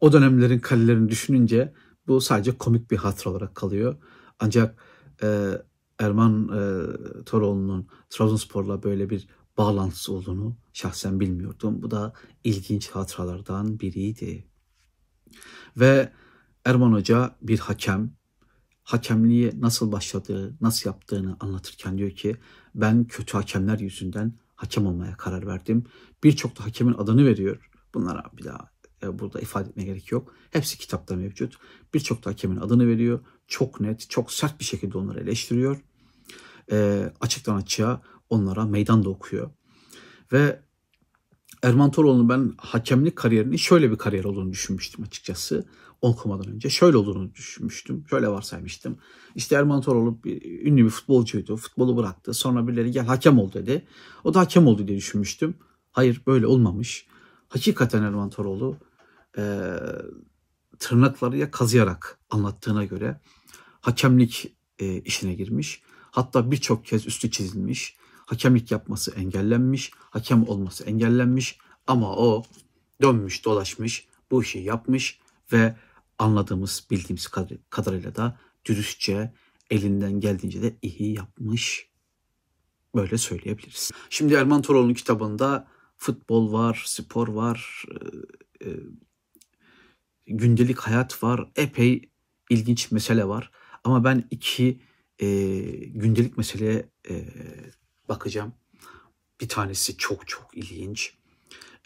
O 0.00 0.12
dönemlerin 0.12 0.58
kalelerini 0.58 1.08
düşününce 1.08 1.72
bu 2.06 2.20
sadece 2.20 2.58
komik 2.58 2.90
bir 2.90 2.96
hatıra 2.96 3.30
olarak 3.30 3.54
kalıyor. 3.54 3.96
Ancak 4.38 4.82
e, 5.22 5.50
Erman 5.98 6.48
e, 6.48 7.22
Toroğlu'nun 7.24 7.88
Trabzonspor'la 8.10 8.82
böyle 8.82 9.10
bir 9.10 9.28
bağlantısı 9.58 10.12
olduğunu 10.12 10.56
şahsen 10.72 11.20
bilmiyordum. 11.20 11.82
Bu 11.82 11.90
da 11.90 12.12
ilginç 12.44 12.90
hatıralardan 12.90 13.80
biriydi. 13.80 14.48
Ve 15.76 16.12
Erman 16.64 16.92
Hoca 16.92 17.36
bir 17.42 17.58
hakem, 17.58 18.12
hakemliği 18.82 19.52
nasıl 19.60 19.92
başladığı, 19.92 20.56
nasıl 20.60 20.90
yaptığını 20.90 21.36
anlatırken 21.40 21.98
diyor 21.98 22.10
ki 22.10 22.36
ben 22.74 23.04
kötü 23.04 23.32
hakemler 23.32 23.78
yüzünden 23.78 24.34
hakem 24.56 24.86
olmaya 24.86 25.16
karar 25.16 25.46
verdim. 25.46 25.84
Birçok 26.24 26.58
da 26.58 26.64
hakemin 26.64 26.94
adını 26.94 27.26
veriyor. 27.26 27.70
Bunlara 27.94 28.24
bir 28.36 28.44
daha 28.44 28.70
burada 29.02 29.40
ifade 29.40 29.68
etmeye 29.68 29.84
gerek 29.84 30.12
yok. 30.12 30.34
Hepsi 30.50 30.78
kitapta 30.78 31.16
mevcut. 31.16 31.54
Birçok 31.94 32.24
da 32.24 32.30
hakemin 32.30 32.56
adını 32.56 32.88
veriyor. 32.88 33.20
Çok 33.46 33.80
net, 33.80 34.10
çok 34.10 34.32
sert 34.32 34.60
bir 34.60 34.64
şekilde 34.64 34.98
onları 34.98 35.20
eleştiriyor. 35.20 35.80
E, 36.72 37.10
açıktan 37.20 37.56
açığa 37.56 38.02
onlara 38.30 38.64
meydan 38.64 39.04
da 39.04 39.10
okuyor. 39.10 39.50
Ve 40.32 40.62
Erman 41.62 41.90
Toroğlu'nun 41.90 42.28
ben 42.28 42.52
hakemlik 42.58 43.16
kariyerini 43.16 43.58
şöyle 43.58 43.90
bir 43.90 43.96
kariyer 43.96 44.24
olduğunu 44.24 44.52
düşünmüştüm 44.52 45.04
açıkçası. 45.04 45.66
Okumadan 46.02 46.52
önce 46.52 46.70
şöyle 46.70 46.96
olduğunu 46.96 47.34
düşünmüştüm. 47.34 48.04
Şöyle 48.10 48.28
varsaymıştım. 48.28 48.98
İşte 49.34 49.54
Erman 49.56 49.80
Toroğlu 49.80 50.24
bir, 50.24 50.66
ünlü 50.66 50.84
bir 50.84 50.90
futbolcuydu. 50.90 51.56
Futbolu 51.56 51.96
bıraktı. 51.96 52.34
Sonra 52.34 52.68
birileri 52.68 52.90
gel 52.90 53.06
hakem 53.06 53.38
ol 53.38 53.52
dedi. 53.52 53.86
O 54.24 54.34
da 54.34 54.40
hakem 54.40 54.66
oldu 54.66 54.88
diye 54.88 54.98
düşünmüştüm. 54.98 55.54
Hayır 55.92 56.22
böyle 56.26 56.46
olmamış. 56.46 57.06
Hakikaten 57.48 58.02
Erman 58.02 58.30
Toroğlu 58.30 58.76
e, 59.38 59.42
tırnaklarıya 60.78 61.50
kazıyarak 61.50 62.18
anlattığına 62.30 62.84
göre 62.84 63.20
hakemlik 63.80 64.54
e, 64.78 65.00
işine 65.00 65.34
girmiş. 65.34 65.82
Hatta 66.10 66.50
birçok 66.50 66.86
kez 66.86 67.06
üstü 67.06 67.30
çizilmiş. 67.30 67.96
Hakemlik 68.26 68.70
yapması 68.70 69.10
engellenmiş. 69.10 69.90
Hakem 69.94 70.48
olması 70.48 70.84
engellenmiş. 70.84 71.58
Ama 71.86 72.16
o 72.16 72.44
dönmüş 73.02 73.44
dolaşmış 73.44 74.08
bu 74.30 74.42
işi 74.42 74.58
yapmış 74.58 75.20
ve 75.52 75.76
anladığımız 76.18 76.86
bildiğimiz 76.90 77.28
kadarıyla 77.70 78.16
da 78.16 78.38
dürüstçe 78.64 79.32
elinden 79.70 80.20
geldiğince 80.20 80.62
de 80.62 80.76
iyi 80.82 81.14
yapmış. 81.14 81.88
Böyle 82.94 83.18
söyleyebiliriz. 83.18 83.90
Şimdi 84.10 84.34
Erman 84.34 84.62
Toroğlu'nun 84.62 84.94
kitabında 84.94 85.68
futbol 85.96 86.52
var, 86.52 86.82
spor 86.86 87.28
var, 87.28 87.84
e, 88.60 88.68
e, 88.68 88.76
gündelik 90.28 90.78
hayat 90.78 91.22
var, 91.22 91.48
epey 91.56 92.10
ilginç 92.50 92.92
mesele 92.92 93.28
var. 93.28 93.50
Ama 93.84 94.04
ben 94.04 94.24
iki 94.30 94.80
e, 95.18 95.26
gündelik 95.86 96.38
meseleye 96.38 96.88
e, 97.10 97.24
bakacağım. 98.08 98.52
Bir 99.40 99.48
tanesi 99.48 99.96
çok 99.96 100.28
çok 100.28 100.50
ilginç. 100.54 101.14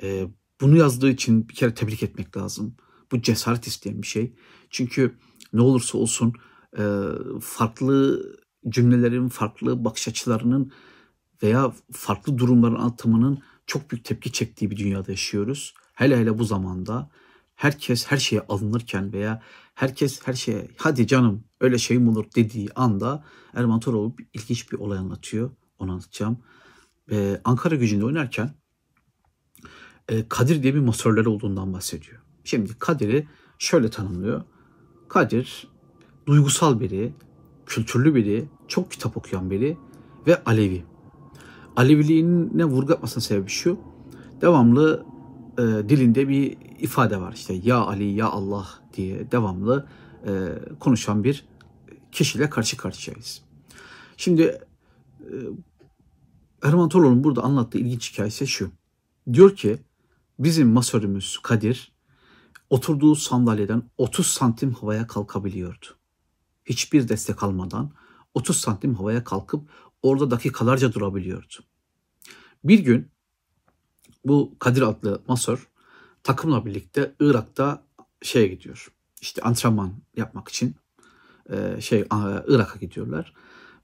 E, 0.03 0.27
bunu 0.61 0.77
yazdığı 0.77 1.11
için 1.11 1.49
bir 1.49 1.55
kere 1.55 1.75
tebrik 1.75 2.03
etmek 2.03 2.37
lazım. 2.37 2.77
Bu 3.13 3.23
cesaret 3.23 3.67
isteyen 3.67 4.03
bir 4.03 4.07
şey. 4.07 4.33
Çünkü 4.71 5.17
ne 5.53 5.61
olursa 5.61 5.99
olsun 5.99 6.33
e, 6.79 6.83
farklı 7.41 8.23
cümlelerin, 8.69 9.29
farklı 9.29 9.85
bakış 9.85 10.09
açılarının 10.09 10.73
veya 11.43 11.73
farklı 11.93 12.39
durumların 12.39 12.75
anlatımının 12.75 13.43
çok 13.67 13.91
büyük 13.91 14.05
tepki 14.05 14.33
çektiği 14.33 14.71
bir 14.71 14.77
dünyada 14.77 15.11
yaşıyoruz. 15.11 15.75
Hele 15.95 16.19
hele 16.19 16.39
bu 16.39 16.45
zamanda 16.45 17.11
herkes 17.63 18.07
her 18.07 18.17
şeye 18.17 18.43
alınırken 18.49 19.13
veya 19.13 19.43
herkes 19.75 20.21
her 20.25 20.33
şeye 20.33 20.69
hadi 20.77 21.07
canım 21.07 21.45
öyle 21.61 21.79
şey 21.79 21.99
mi 21.99 22.11
olur 22.11 22.25
dediği 22.37 22.69
anda 22.75 23.25
Erman 23.55 23.81
Toroğlu 23.81 24.15
ilginç 24.35 24.73
bir 24.73 24.79
olay 24.79 24.99
anlatıyor. 24.99 25.51
Onu 25.79 25.91
anlatacağım. 25.91 26.39
Ee, 27.11 27.41
Ankara 27.45 27.75
gücünde 27.75 28.05
oynarken 28.05 28.55
e, 30.09 30.29
Kadir 30.29 30.63
diye 30.63 30.75
bir 30.75 30.81
masörleri 30.81 31.29
olduğundan 31.29 31.73
bahsediyor. 31.73 32.23
Şimdi 32.45 32.79
Kadir'i 32.79 33.29
şöyle 33.59 33.91
tanımlıyor. 33.91 34.43
Kadir 35.09 35.69
duygusal 36.27 36.81
biri, 36.81 37.15
kültürlü 37.67 38.15
biri, 38.15 38.49
çok 38.69 38.91
kitap 38.91 39.17
okuyan 39.17 39.51
biri 39.51 39.77
ve 40.27 40.45
Alevi. 40.45 40.85
Aleviliğine 41.77 42.65
vurgu 42.65 42.93
atmasının 42.93 43.23
sebebi 43.23 43.51
şu. 43.51 43.79
Devamlı 44.41 45.07
e, 45.59 45.63
dilinde 45.63 46.29
bir 46.29 46.72
ifade 46.83 47.21
var. 47.21 47.33
İşte 47.33 47.55
ya 47.55 47.77
Ali 47.77 48.05
ya 48.05 48.29
Allah 48.29 48.69
diye 48.97 49.31
devamlı 49.33 49.87
e, 50.27 50.31
konuşan 50.81 51.25
bir 51.25 51.45
kişiyle 52.13 52.51
karşı 52.51 52.77
karşıyayız. 52.77 53.43
Şimdi 54.17 54.43
e, 55.21 55.35
Erman 56.63 56.89
Toroğlu'nun 56.89 57.25
burada 57.25 57.43
anlattığı 57.43 57.79
ilginç 57.79 58.13
hikayesi 58.13 58.47
şu. 58.47 58.71
Diyor 59.33 59.57
ki 59.57 59.79
bizim 60.39 60.69
masörümüz 60.69 61.39
Kadir 61.39 61.93
oturduğu 62.71 63.15
sandalyeden 63.15 63.83
30 63.99 64.27
santim 64.27 64.73
havaya 64.75 65.07
kalkabiliyordu. 65.07 65.87
Hiçbir 66.65 67.09
destek 67.09 67.43
almadan 67.43 67.91
30 68.35 68.57
santim 68.57 68.95
havaya 68.95 69.25
kalkıp 69.25 69.71
orada 70.03 70.31
dakikalarca 70.31 70.93
durabiliyordu. 70.93 71.55
Bir 72.65 72.79
gün 72.79 73.11
bu 74.25 74.55
Kadir 74.59 74.83
adlı 74.83 75.23
masör 75.29 75.69
takımla 76.23 76.67
birlikte 76.67 77.15
Irak'ta 77.21 77.85
şeye 78.23 78.47
gidiyor. 78.47 78.93
İşte 79.21 79.43
antrenman 79.43 79.93
yapmak 80.17 80.49
için 80.49 80.77
e, 81.51 81.81
şey 81.81 82.05
Irak'a 82.49 82.79
gidiyorlar 82.81 83.35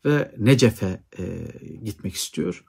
ve 0.04 0.34
Necef'e 0.38 1.02
e, 1.18 1.48
gitmek 1.84 2.14
istiyor. 2.14 2.64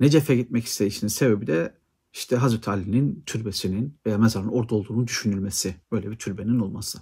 Necef'e 0.00 0.36
gitmek 0.36 0.64
isteyişinin 0.64 1.08
sebebi 1.08 1.46
de 1.46 1.74
işte 2.12 2.36
Hazreti 2.36 2.70
Ali'nin 2.70 3.22
türbesinin 3.26 3.98
veya 4.06 4.18
mezarının 4.18 4.52
orada 4.52 4.74
olduğunu 4.74 5.06
düşünülmesi. 5.06 5.74
Böyle 5.92 6.10
bir 6.10 6.16
türbenin 6.16 6.58
olması. 6.58 6.98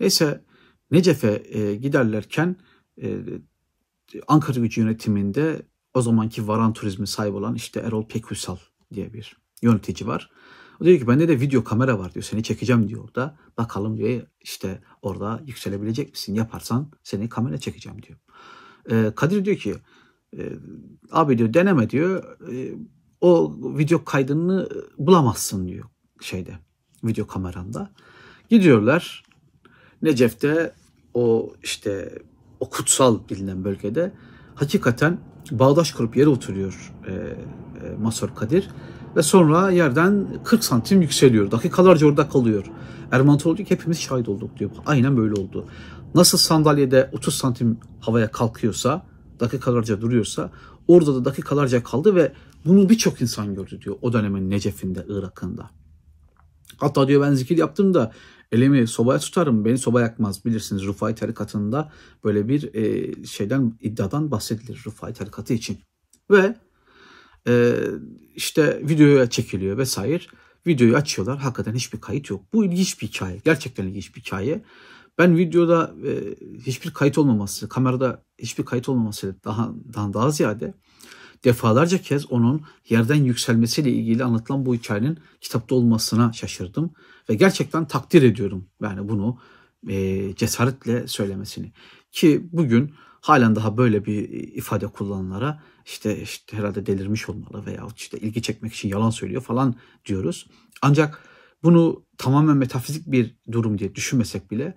Neyse 0.00 0.44
Necef'e 0.90 1.42
e, 1.44 1.74
giderlerken 1.74 2.56
e, 3.02 3.18
Ankara 4.28 4.60
Gücü 4.60 4.80
yönetiminde 4.80 5.62
o 5.94 6.02
zamanki 6.02 6.48
varan 6.48 6.72
turizmi 6.72 7.06
sahibi 7.06 7.36
olan 7.36 7.54
işte 7.54 7.80
Erol 7.80 8.08
Peküsal 8.08 8.56
diye 8.94 9.12
bir 9.12 9.36
yönetici 9.62 10.06
var. 10.08 10.30
O 10.80 10.84
diyor 10.84 10.98
ki 10.98 11.08
bende 11.08 11.28
de 11.28 11.40
video 11.40 11.64
kamera 11.64 11.98
var 11.98 12.14
diyor. 12.14 12.22
Seni 12.22 12.42
çekeceğim 12.42 12.88
diyor 12.88 13.04
orada. 13.04 13.36
Bakalım 13.58 13.96
diyor 13.96 14.22
işte 14.40 14.80
orada 15.02 15.42
yükselebilecek 15.46 16.10
misin? 16.10 16.34
Yaparsan 16.34 16.90
seni 17.02 17.28
kamera 17.28 17.58
çekeceğim 17.58 18.02
diyor. 18.02 18.18
Ee, 18.90 19.12
Kadir 19.14 19.44
diyor 19.44 19.56
ki 19.56 19.74
e, 20.38 20.52
abi 21.10 21.38
diyor 21.38 21.54
deneme 21.54 21.90
diyor. 21.90 22.38
E, 22.52 22.74
o 23.20 23.56
video 23.78 24.04
kaydını 24.04 24.68
bulamazsın 24.98 25.68
diyor 25.68 25.84
şeyde 26.20 26.58
video 27.04 27.26
kameranda. 27.26 27.90
Gidiyorlar. 28.48 29.24
Necef'te 30.02 30.72
o 31.14 31.54
işte 31.62 32.18
o 32.60 32.70
kutsal 32.70 33.18
bilinen 33.30 33.64
bölgede 33.64 34.12
hakikaten 34.54 35.18
bağdaş 35.50 35.92
kurup 35.92 36.16
yere 36.16 36.28
oturuyor 36.28 36.92
e, 37.06 37.12
e, 37.12 37.36
Masör 37.98 38.34
Kadir 38.34 38.70
ve 39.16 39.22
sonra 39.22 39.70
yerden 39.70 40.26
40 40.44 40.64
santim 40.64 41.02
yükseliyor. 41.02 41.50
Dakikalarca 41.50 42.06
orada 42.06 42.28
kalıyor. 42.28 42.64
Erman 43.12 43.38
Toroğlu 43.38 43.56
diyor 43.56 43.68
ki 43.68 43.74
hepimiz 43.74 44.00
şahit 44.00 44.28
olduk 44.28 44.58
diyor. 44.58 44.70
Aynen 44.86 45.16
böyle 45.16 45.34
oldu. 45.34 45.66
Nasıl 46.14 46.38
sandalyede 46.38 47.10
30 47.12 47.34
santim 47.34 47.78
havaya 48.00 48.30
kalkıyorsa, 48.30 49.06
dakikalarca 49.40 50.00
duruyorsa 50.00 50.50
orada 50.88 51.14
da 51.14 51.24
dakikalarca 51.24 51.82
kaldı 51.82 52.14
ve 52.14 52.32
Bunu 52.64 52.88
birçok 52.88 53.20
insan 53.20 53.54
gördü 53.54 53.80
diyor 53.84 53.96
o 54.02 54.12
dönemin 54.12 54.50
Necef'inde, 54.50 55.06
Irak'ında. 55.08 55.70
Hatta 56.76 57.08
diyor 57.08 57.22
ben 57.22 57.34
zikir 57.34 57.58
yaptım 57.58 57.94
da 57.94 58.12
elimi 58.52 58.86
sobaya 58.86 59.18
tutarım 59.18 59.64
beni 59.64 59.78
soba 59.78 60.00
yakmaz 60.00 60.44
bilirsiniz 60.44 60.84
Rufai 60.84 61.14
tarikatında 61.14 61.92
böyle 62.24 62.48
bir 62.48 62.74
e, 62.74 63.12
şeyden 63.24 63.78
iddiadan 63.80 64.30
bahsedilir 64.30 64.82
Rufai 64.86 65.12
tarikatı 65.12 65.54
için. 65.54 65.78
Ve 66.30 66.56
e, 67.48 67.76
işte 68.34 68.80
videoya 68.88 69.30
çekiliyor 69.30 69.78
vesaire. 69.78 70.22
Videoyu 70.66 70.96
açıyorlar. 70.96 71.38
Hakikaten 71.38 71.74
hiçbir 71.74 72.00
kayıt 72.00 72.30
yok. 72.30 72.44
Bu 72.52 72.64
ilginç 72.64 73.02
bir 73.02 73.06
hikaye. 73.06 73.40
Gerçekten 73.44 73.86
ilginç 73.86 74.16
bir 74.16 74.20
hikaye. 74.20 74.62
Ben 75.18 75.36
videoda 75.36 75.94
e, 76.06 76.12
hiçbir 76.66 76.90
kayıt 76.90 77.18
olmaması, 77.18 77.68
kamerada 77.68 78.22
hiçbir 78.38 78.64
kayıt 78.64 78.88
olmaması 78.88 79.36
daha 79.44 79.72
daha, 79.94 80.12
daha 80.12 80.30
ziyade 80.30 80.74
defalarca 81.44 81.98
kez 81.98 82.32
onun 82.32 82.62
yerden 82.88 83.24
yükselmesiyle 83.24 83.90
ilgili 83.90 84.24
anlatılan 84.24 84.66
bu 84.66 84.74
hikayenin 84.74 85.18
kitapta 85.40 85.74
olmasına 85.74 86.32
şaşırdım 86.32 86.92
ve 87.28 87.34
gerçekten 87.34 87.86
takdir 87.86 88.22
ediyorum 88.22 88.68
yani 88.82 89.08
bunu 89.08 89.38
e, 89.88 90.34
cesaretle 90.36 91.08
söylemesini 91.08 91.72
ki 92.12 92.48
bugün 92.52 92.94
halen 93.24 93.56
daha 93.56 93.76
böyle 93.76 94.04
bir 94.04 94.28
ifade 94.30 94.86
kullananlara 94.86 95.62
işte, 95.86 96.22
işte 96.22 96.56
herhalde 96.56 96.86
delirmiş 96.86 97.28
olmalı 97.28 97.66
veya 97.66 97.86
işte 97.96 98.18
ilgi 98.18 98.42
çekmek 98.42 98.74
için 98.74 98.88
yalan 98.88 99.10
söylüyor 99.10 99.42
falan 99.42 99.74
diyoruz. 100.06 100.46
Ancak 100.82 101.28
bunu 101.62 102.04
tamamen 102.18 102.56
metafizik 102.56 103.06
bir 103.06 103.36
durum 103.52 103.78
diye 103.78 103.94
düşünmesek 103.94 104.50
bile 104.50 104.74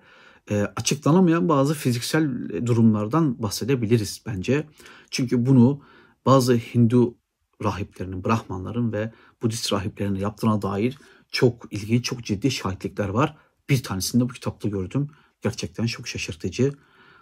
e, 0.49 0.61
açıklanamayan 0.75 1.49
bazı 1.49 1.73
fiziksel 1.73 2.49
durumlardan 2.65 3.41
bahsedebiliriz 3.41 4.21
bence. 4.25 4.67
Çünkü 5.11 5.45
bunu 5.45 5.81
bazı 6.25 6.53
Hindu 6.53 7.17
rahiplerinin, 7.63 8.23
Brahmanların 8.23 8.93
ve 8.93 9.11
Budist 9.41 9.73
rahiplerinin 9.73 10.19
yaptığına 10.19 10.61
dair 10.61 10.97
çok 11.31 11.73
ilginç, 11.73 12.05
çok 12.05 12.23
ciddi 12.23 12.51
şahitlikler 12.51 13.09
var. 13.09 13.37
Bir 13.69 13.83
tanesini 13.83 14.21
de 14.21 14.29
bu 14.29 14.33
kitapta 14.33 14.69
gördüm. 14.69 15.07
Gerçekten 15.41 15.85
çok 15.85 16.07
şaşırtıcı. 16.07 16.73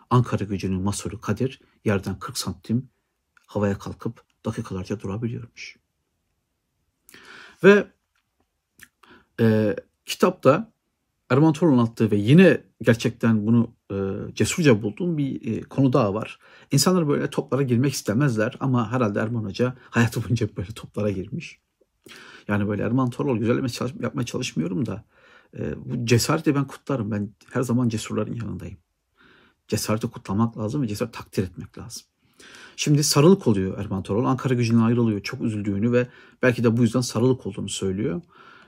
Ankara 0.10 0.44
gücünün 0.44 0.82
masörü 0.82 1.22
Kadir 1.22 1.62
yerden 1.86 2.20
40 2.20 2.38
santim 2.38 2.90
havaya 3.48 3.78
kalkıp 3.78 4.22
dakikalarca 4.46 5.00
durabiliyormuş. 5.00 5.78
Ve 7.64 7.88
e, 9.40 9.76
kitapta 10.06 10.72
Erman 11.30 11.54
Torun 11.54 11.78
attığı 11.78 12.12
ve 12.12 12.16
yine 12.16 12.64
gerçekten 12.82 13.48
bunu 13.48 13.74
e, 13.92 13.96
cesurca 14.34 14.82
bulduğum 14.82 15.18
bir 15.18 15.58
e, 15.58 15.62
konu 15.62 15.94
daha 15.94 16.14
var. 16.14 16.40
İnsanlar 16.72 17.08
böyle 17.08 17.30
toplara 17.30 17.62
girmek 17.62 17.94
istemezler 17.94 18.58
ama 18.60 18.92
herhalde 18.92 19.20
Erman 19.20 19.44
Hoca 19.44 19.76
hayatı 19.90 20.24
boyunca 20.24 20.48
böyle 20.58 20.72
toplara 20.72 21.12
girmiş. 21.12 21.60
Yani 22.48 22.68
böyle 22.68 22.84
Erman 22.84 23.10
Torol 23.10 23.38
güzel 23.38 23.68
çalış, 23.70 23.94
yapmaya 24.00 24.26
çalışmıyorum 24.26 24.86
da 24.86 25.04
e, 25.58 25.86
bu 25.86 26.06
cesareti 26.06 26.56
ben 26.56 26.68
kutlarım. 26.68 27.12
Ben 27.12 27.30
her 27.54 27.62
zaman 27.62 27.90
cesurların 27.90 28.34
yanındayım. 28.34 28.78
Cesareti 29.67 30.07
kutlamak 30.07 30.57
lazım 30.57 30.81
ve 30.81 30.88
cesaret 30.88 31.13
takdir 31.13 31.43
etmek 31.43 31.77
lazım. 31.77 32.03
Şimdi 32.75 33.03
sarılık 33.03 33.48
oluyor 33.48 33.79
Erman 33.79 34.03
Torol. 34.03 34.25
Ankara 34.25 34.53
gücünden 34.53 34.81
ayrılıyor. 34.81 35.22
Çok 35.22 35.41
üzüldüğünü 35.41 35.91
ve 35.91 36.07
belki 36.41 36.63
de 36.63 36.77
bu 36.77 36.81
yüzden 36.81 37.01
sarılık 37.01 37.45
olduğunu 37.45 37.69
söylüyor. 37.69 38.22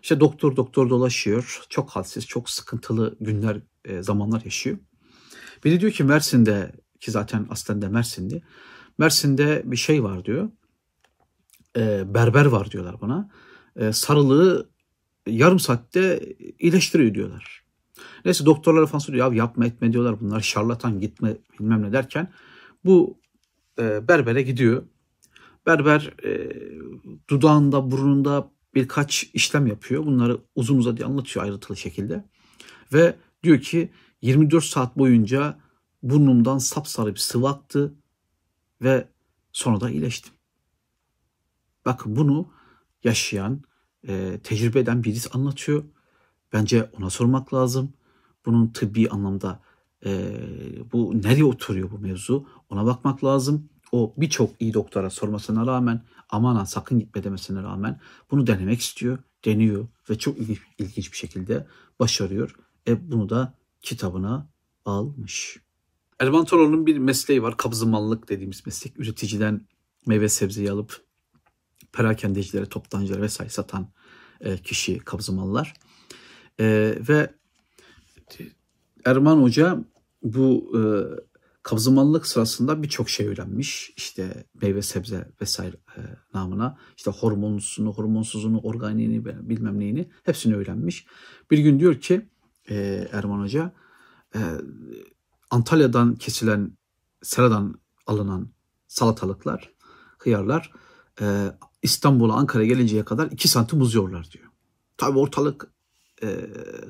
İşte 0.03 0.19
doktor 0.19 0.55
doktor 0.55 0.89
dolaşıyor. 0.89 1.65
Çok 1.69 1.89
halsiz, 1.89 2.27
çok 2.27 2.49
sıkıntılı 2.49 3.15
günler, 3.19 3.61
e, 3.85 4.03
zamanlar 4.03 4.41
yaşıyor. 4.45 4.77
Biri 5.63 5.79
diyor 5.79 5.91
ki 5.91 6.03
Mersin'de 6.03 6.71
ki 6.99 7.11
zaten 7.11 7.47
aslında 7.49 7.89
Mersin'di. 7.89 8.43
Mersin'de 8.97 9.63
bir 9.65 9.77
şey 9.77 10.03
var 10.03 10.25
diyor. 10.25 10.49
E, 11.77 12.13
berber 12.13 12.45
var 12.45 12.71
diyorlar 12.71 13.01
bana. 13.01 13.29
E, 13.75 13.93
sarılığı 13.93 14.69
yarım 15.27 15.59
saatte 15.59 16.35
iyileştiriyor 16.59 17.13
diyorlar. 17.13 17.66
Neyse 18.25 18.45
doktorlara 18.45 18.85
falan 18.85 18.99
soruyor 18.99 19.31
ya 19.31 19.37
yapma 19.37 19.65
etme 19.65 19.93
diyorlar 19.93 20.19
bunlar 20.19 20.41
şarlatan 20.41 20.99
gitme 20.99 21.37
bilmem 21.59 21.83
ne 21.83 21.93
derken 21.93 22.31
bu 22.85 23.19
e, 23.79 24.07
berbere 24.07 24.41
gidiyor. 24.41 24.83
Berber 25.65 26.13
e, 26.23 26.51
dudağında 27.29 27.91
burnunda 27.91 28.51
birkaç 28.75 29.23
işlem 29.33 29.67
yapıyor. 29.67 30.05
Bunları 30.05 30.37
uzun 30.55 30.77
uzadıya 30.77 31.07
anlatıyor 31.07 31.45
ayrıntılı 31.45 31.77
şekilde. 31.77 32.25
Ve 32.93 33.15
diyor 33.43 33.61
ki 33.61 33.91
24 34.21 34.63
saat 34.63 34.97
boyunca 34.97 35.59
burnumdan 36.03 36.57
sapsarı 36.57 37.13
bir 37.13 37.19
sıvı 37.19 37.49
aktı 37.49 37.93
ve 38.81 39.07
sonra 39.51 39.81
da 39.81 39.89
iyileştim. 39.89 40.33
Bakın 41.85 42.15
bunu 42.15 42.51
yaşayan, 43.03 43.61
e, 44.07 44.39
tecrübe 44.43 44.79
eden 44.79 45.03
birisi 45.03 45.29
anlatıyor. 45.29 45.83
Bence 46.53 46.89
ona 46.97 47.09
sormak 47.09 47.53
lazım. 47.53 47.93
Bunun 48.45 48.67
tıbbi 48.67 49.09
anlamda 49.09 49.59
e, 50.05 50.35
bu 50.93 51.21
nereye 51.23 51.45
oturuyor 51.45 51.91
bu 51.91 51.99
mevzu 51.99 52.45
ona 52.69 52.85
bakmak 52.85 53.23
lazım. 53.23 53.69
O 53.91 54.13
birçok 54.17 54.49
iyi 54.59 54.73
doktora 54.73 55.09
sormasına 55.09 55.67
rağmen 55.67 56.01
aman 56.29 56.63
sakın 56.63 56.99
gitme 56.99 57.23
demesine 57.23 57.63
rağmen 57.63 57.99
bunu 58.31 58.47
denemek 58.47 58.81
istiyor, 58.81 59.17
deniyor 59.45 59.87
ve 60.09 60.17
çok 60.17 60.37
ilginç, 60.37 60.59
ilginç 60.77 61.11
bir 61.11 61.17
şekilde 61.17 61.67
başarıyor. 61.99 62.55
E 62.87 63.11
bunu 63.11 63.29
da 63.29 63.53
kitabına 63.81 64.47
almış. 64.85 65.57
Erman 66.19 66.45
Toroğlu'nun 66.45 66.85
bir 66.85 66.97
mesleği 66.97 67.43
var. 67.43 67.57
Kabzımallık 67.57 68.29
dediğimiz 68.29 68.65
meslek. 68.65 68.99
Üreticiden 68.99 69.61
meyve 70.05 70.29
sebzeyi 70.29 70.71
alıp 70.71 71.01
perakendecilere, 71.91 72.65
toptancılara 72.65 73.21
vesaire 73.21 73.49
satan 73.49 73.87
e, 74.41 74.57
kişi 74.57 74.99
kabzımallar. 74.99 75.73
E, 76.59 76.97
ve 77.09 77.33
Erman 79.05 79.41
Hoca 79.41 79.83
bu 80.23 80.71
e, 80.77 80.81
kabzımallık 81.63 82.27
sırasında 82.27 82.83
birçok 82.83 83.09
şey 83.09 83.27
öğrenmiş. 83.27 83.93
İşte 83.97 84.43
meyve 84.61 84.81
sebze 84.81 85.31
vesaire 85.41 85.75
e, 85.97 86.01
namına. 86.33 86.77
İşte 86.97 87.11
hormonsunu, 87.11 87.93
hormonsuzunu, 87.93 88.59
organiğini 88.59 89.25
bilmem 89.25 89.79
neyini 89.79 90.09
hepsini 90.23 90.55
öğrenmiş. 90.55 91.05
Bir 91.51 91.57
gün 91.57 91.79
diyor 91.79 91.95
ki 91.95 92.29
e, 92.69 93.07
Erman 93.11 93.39
Hoca 93.41 93.73
e, 94.35 94.39
Antalya'dan 95.49 96.15
kesilen 96.15 96.77
seradan 97.21 97.75
alınan 98.07 98.49
salatalıklar, 98.87 99.71
hıyarlar 100.17 100.71
e, 101.21 101.51
İstanbul'a, 101.81 102.33
Ankara'ya 102.33 102.67
gelinceye 102.67 103.05
kadar 103.05 103.31
2 103.31 103.47
santim 103.47 103.81
uzuyorlar 103.81 104.29
diyor. 104.31 104.47
Tabi 104.97 105.19
ortalık 105.19 105.71
e, 106.23 106.27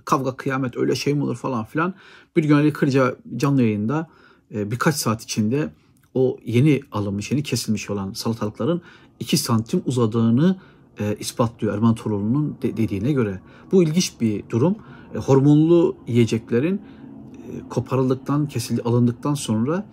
kavga 0.05 0.35
kıyamet 0.35 0.77
öyle 0.77 0.95
şey 0.95 1.13
mi 1.13 1.23
olur 1.23 1.35
falan 1.35 1.65
filan. 1.65 1.93
Bir 2.35 2.43
gün 2.43 2.55
Ali 2.55 2.73
Kırca 2.73 3.15
canlı 3.37 3.61
yayında 3.61 4.07
e, 4.53 4.71
birkaç 4.71 4.95
saat 4.95 5.23
içinde 5.23 5.69
o 6.13 6.37
yeni 6.45 6.81
alınmış, 6.91 7.31
yeni 7.31 7.43
kesilmiş 7.43 7.89
olan 7.89 8.13
salatalıkların 8.13 8.81
2 9.19 9.37
santim 9.37 9.81
uzadığını 9.85 10.59
e, 10.99 11.15
ispatlıyor 11.19 11.73
Erman 11.73 11.95
Toroğlu'nun 11.95 12.57
de, 12.61 12.77
dediğine 12.77 13.11
göre. 13.11 13.39
Bu 13.71 13.83
ilginç 13.83 14.13
bir 14.21 14.43
durum. 14.49 14.75
E, 15.15 15.17
hormonlu 15.17 15.95
yiyeceklerin 16.07 16.75
e, 16.75 17.69
koparıldıktan, 17.69 18.47
kesildi, 18.47 18.81
alındıktan 18.81 19.33
sonra 19.33 19.85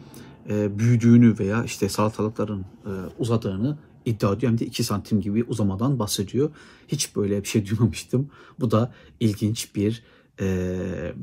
e, 0.51 0.79
büyüdüğünü 0.79 1.38
veya 1.38 1.64
işte 1.64 1.88
salatalıkların 1.88 2.61
e, 2.61 2.90
uzadığını 3.18 3.79
iddia 4.05 4.33
ediyor. 4.33 4.53
Hem 4.53 4.59
de 4.59 4.67
2 4.67 4.85
santim 4.85 5.21
gibi 5.21 5.45
uzamadan 5.45 5.99
bahsediyor. 5.99 6.51
Hiç 6.88 7.17
böyle 7.17 7.43
bir 7.43 7.49
şey 7.49 7.67
duymamıştım. 7.67 8.31
Bu 8.61 8.71
da 8.71 8.95
ilginç 9.21 9.75
bir 9.75 10.03
e, 10.40 11.14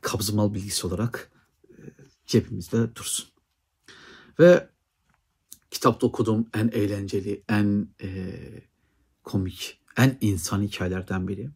kabzımal 0.00 0.54
bilgisi 0.54 0.86
olarak 0.86 1.30
e, 1.68 1.72
cebimizde 2.26 2.96
dursun. 2.96 3.26
Ve 4.38 4.68
kitapta 5.70 6.06
okuduğum 6.06 6.46
en 6.54 6.68
eğlenceli, 6.68 7.42
en 7.48 7.88
e, 8.02 8.08
komik, 9.24 9.80
en 9.96 10.18
insan 10.20 10.62
hikayelerden 10.62 11.28
biri. 11.28 11.50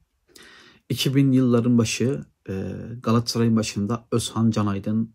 2000 0.88 1.32
yılların 1.32 1.78
başı 1.78 2.24
e, 2.48 2.72
Galatasaray'ın 3.02 3.56
başında 3.56 4.06
Özhan 4.12 4.50
Canaydın 4.50 5.14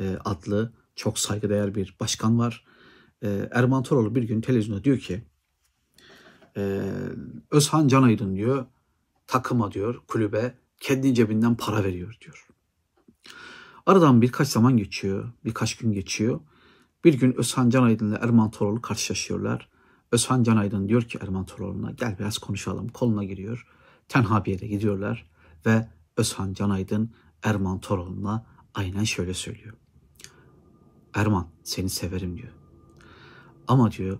e, 0.00 0.16
adlı 0.24 0.72
çok 0.96 1.18
saygıdeğer 1.18 1.74
bir 1.74 1.96
başkan 2.00 2.38
var. 2.38 2.64
E, 3.22 3.48
Erman 3.50 3.82
Toroğlu 3.82 4.14
bir 4.14 4.22
gün 4.22 4.40
televizyonda 4.40 4.84
diyor 4.84 4.98
ki 4.98 5.22
e, 6.56 6.82
Özhan 7.50 7.88
Canaydın 7.88 8.36
diyor 8.36 8.66
takıma 9.26 9.72
diyor 9.72 10.00
kulübe 10.08 10.54
kendi 10.80 11.14
cebinden 11.14 11.54
para 11.54 11.84
veriyor 11.84 12.16
diyor. 12.20 12.46
Aradan 13.86 14.22
birkaç 14.22 14.48
zaman 14.48 14.76
geçiyor, 14.76 15.32
birkaç 15.44 15.76
gün 15.76 15.92
geçiyor. 15.92 16.40
Bir 17.04 17.14
gün 17.14 17.32
Özhan 17.32 17.70
Canaydın 17.70 18.10
ile 18.10 18.18
Erman 18.20 18.50
Toroğlu 18.50 18.82
karşılaşıyorlar. 18.82 19.68
Özhan 20.12 20.42
Canaydın 20.42 20.88
diyor 20.88 21.02
ki 21.02 21.18
Erman 21.22 21.46
Toroğlu'na 21.46 21.90
gel 21.90 22.18
biraz 22.18 22.38
konuşalım. 22.38 22.88
Koluna 22.88 23.24
giriyor. 23.24 23.66
Tenha 24.08 24.44
bir 24.44 24.52
yere 24.52 24.66
gidiyorlar 24.66 25.30
ve 25.66 25.88
Özhan 26.16 26.52
Canaydın 26.52 27.10
Erman 27.42 27.80
Toroğlu'na 27.80 28.46
aynen 28.74 29.04
şöyle 29.04 29.34
söylüyor. 29.34 29.74
Erman 31.14 31.48
seni 31.62 31.90
severim 31.90 32.36
diyor. 32.36 32.59
Ama 33.70 33.92
diyor 33.92 34.18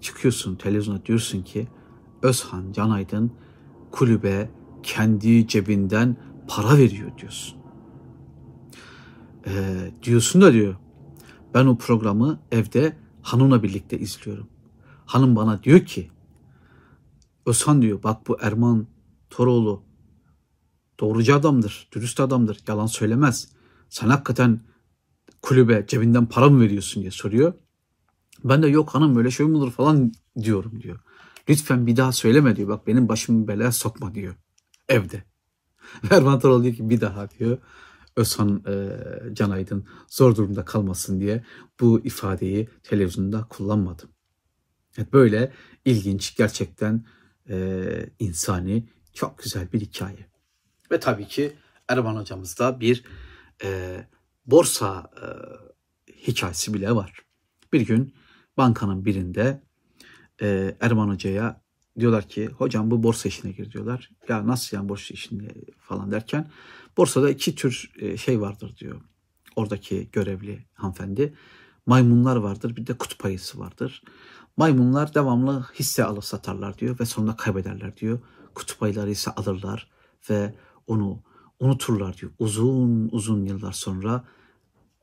çıkıyorsun 0.00 0.56
televizyona 0.56 1.06
diyorsun 1.06 1.42
ki 1.42 1.68
Özhan 2.22 2.72
Canaydın 2.72 3.32
kulübe 3.90 4.50
kendi 4.82 5.48
cebinden 5.48 6.16
para 6.48 6.78
veriyor 6.78 7.18
diyorsun. 7.18 7.58
Ee, 9.46 9.90
diyorsun 10.02 10.42
da 10.42 10.52
diyor 10.52 10.76
ben 11.54 11.66
o 11.66 11.78
programı 11.78 12.40
evde 12.52 12.96
hanımla 13.22 13.62
birlikte 13.62 13.98
izliyorum. 13.98 14.48
Hanım 15.06 15.36
bana 15.36 15.62
diyor 15.62 15.80
ki 15.80 16.10
Özhan 17.46 17.82
diyor 17.82 18.02
bak 18.02 18.28
bu 18.28 18.36
Erman 18.40 18.86
Toroğlu 19.30 19.82
doğrucu 21.00 21.34
adamdır, 21.34 21.88
dürüst 21.92 22.20
adamdır, 22.20 22.58
yalan 22.68 22.86
söylemez. 22.86 23.48
Sen 23.88 24.08
hakikaten 24.08 24.60
kulübe 25.42 25.84
cebinden 25.88 26.26
para 26.26 26.50
mı 26.50 26.60
veriyorsun 26.60 27.00
diye 27.00 27.10
soruyor. 27.10 27.52
Ben 28.44 28.62
de 28.62 28.68
yok 28.68 28.94
hanım 28.94 29.16
böyle 29.16 29.30
şey 29.30 29.46
mi 29.46 29.56
olur 29.56 29.72
falan 29.72 30.12
diyorum 30.42 30.82
diyor. 30.82 30.98
Lütfen 31.48 31.86
bir 31.86 31.96
daha 31.96 32.12
söyleme 32.12 32.56
diyor. 32.56 32.68
Bak 32.68 32.86
benim 32.86 33.08
başımı 33.08 33.48
belaya 33.48 33.72
sokma 33.72 34.14
diyor. 34.14 34.34
Evde. 34.88 35.22
Erman 36.10 36.40
Toroğlu 36.40 36.64
diyor 36.64 36.74
ki 36.74 36.90
bir 36.90 37.00
daha 37.00 37.30
diyor. 37.30 37.58
Özhan 38.16 38.62
e, 38.66 39.34
Can 39.34 39.84
zor 40.08 40.36
durumda 40.36 40.64
kalmasın 40.64 41.20
diye 41.20 41.44
bu 41.80 42.00
ifadeyi 42.04 42.68
televizyonda 42.82 43.46
kullanmadım. 43.50 44.10
Evet, 44.98 45.12
böyle 45.12 45.52
ilginç 45.84 46.36
gerçekten 46.36 47.04
e, 47.48 47.86
insani 48.18 48.88
çok 49.12 49.38
güzel 49.38 49.72
bir 49.72 49.80
hikaye. 49.80 50.26
Ve 50.90 51.00
tabii 51.00 51.28
ki 51.28 51.52
Erman 51.88 52.16
hocamızda 52.16 52.80
bir 52.80 53.04
e, 53.64 54.00
borsa 54.46 55.10
e, 55.22 55.26
hikayesi 56.26 56.74
bile 56.74 56.94
var. 56.94 57.12
Bir 57.72 57.80
gün 57.80 58.14
bankanın 58.56 59.04
birinde 59.04 59.62
e, 60.42 60.76
Erman 60.80 61.08
Hoca'ya 61.08 61.60
diyorlar 61.98 62.28
ki 62.28 62.46
hocam 62.46 62.90
bu 62.90 63.02
borsa 63.02 63.28
işine 63.28 63.52
gir 63.52 63.72
diyorlar. 63.72 64.10
Ya 64.28 64.46
nasıl 64.46 64.76
yani 64.76 64.88
borsa 64.88 65.14
işine 65.14 65.48
falan 65.78 66.10
derken 66.10 66.50
borsada 66.96 67.30
iki 67.30 67.54
tür 67.54 67.92
e, 67.96 68.16
şey 68.16 68.40
vardır 68.40 68.76
diyor. 68.76 69.00
Oradaki 69.56 70.08
görevli 70.12 70.66
hanımefendi. 70.74 71.34
Maymunlar 71.86 72.36
vardır 72.36 72.76
bir 72.76 72.86
de 72.86 72.98
kutup 72.98 73.24
ayısı 73.24 73.58
vardır. 73.58 74.02
Maymunlar 74.56 75.14
devamlı 75.14 75.66
hisse 75.74 76.04
alıp 76.04 76.24
satarlar 76.24 76.78
diyor 76.78 77.00
ve 77.00 77.06
sonunda 77.06 77.36
kaybederler 77.36 77.96
diyor. 77.96 78.18
Kutup 78.54 78.82
ayıları 78.82 79.10
ise 79.10 79.30
alırlar 79.30 79.90
ve 80.30 80.54
onu 80.86 81.22
unuturlar 81.60 82.16
diyor. 82.16 82.32
Uzun 82.38 83.08
uzun 83.12 83.44
yıllar 83.44 83.72
sonra 83.72 84.24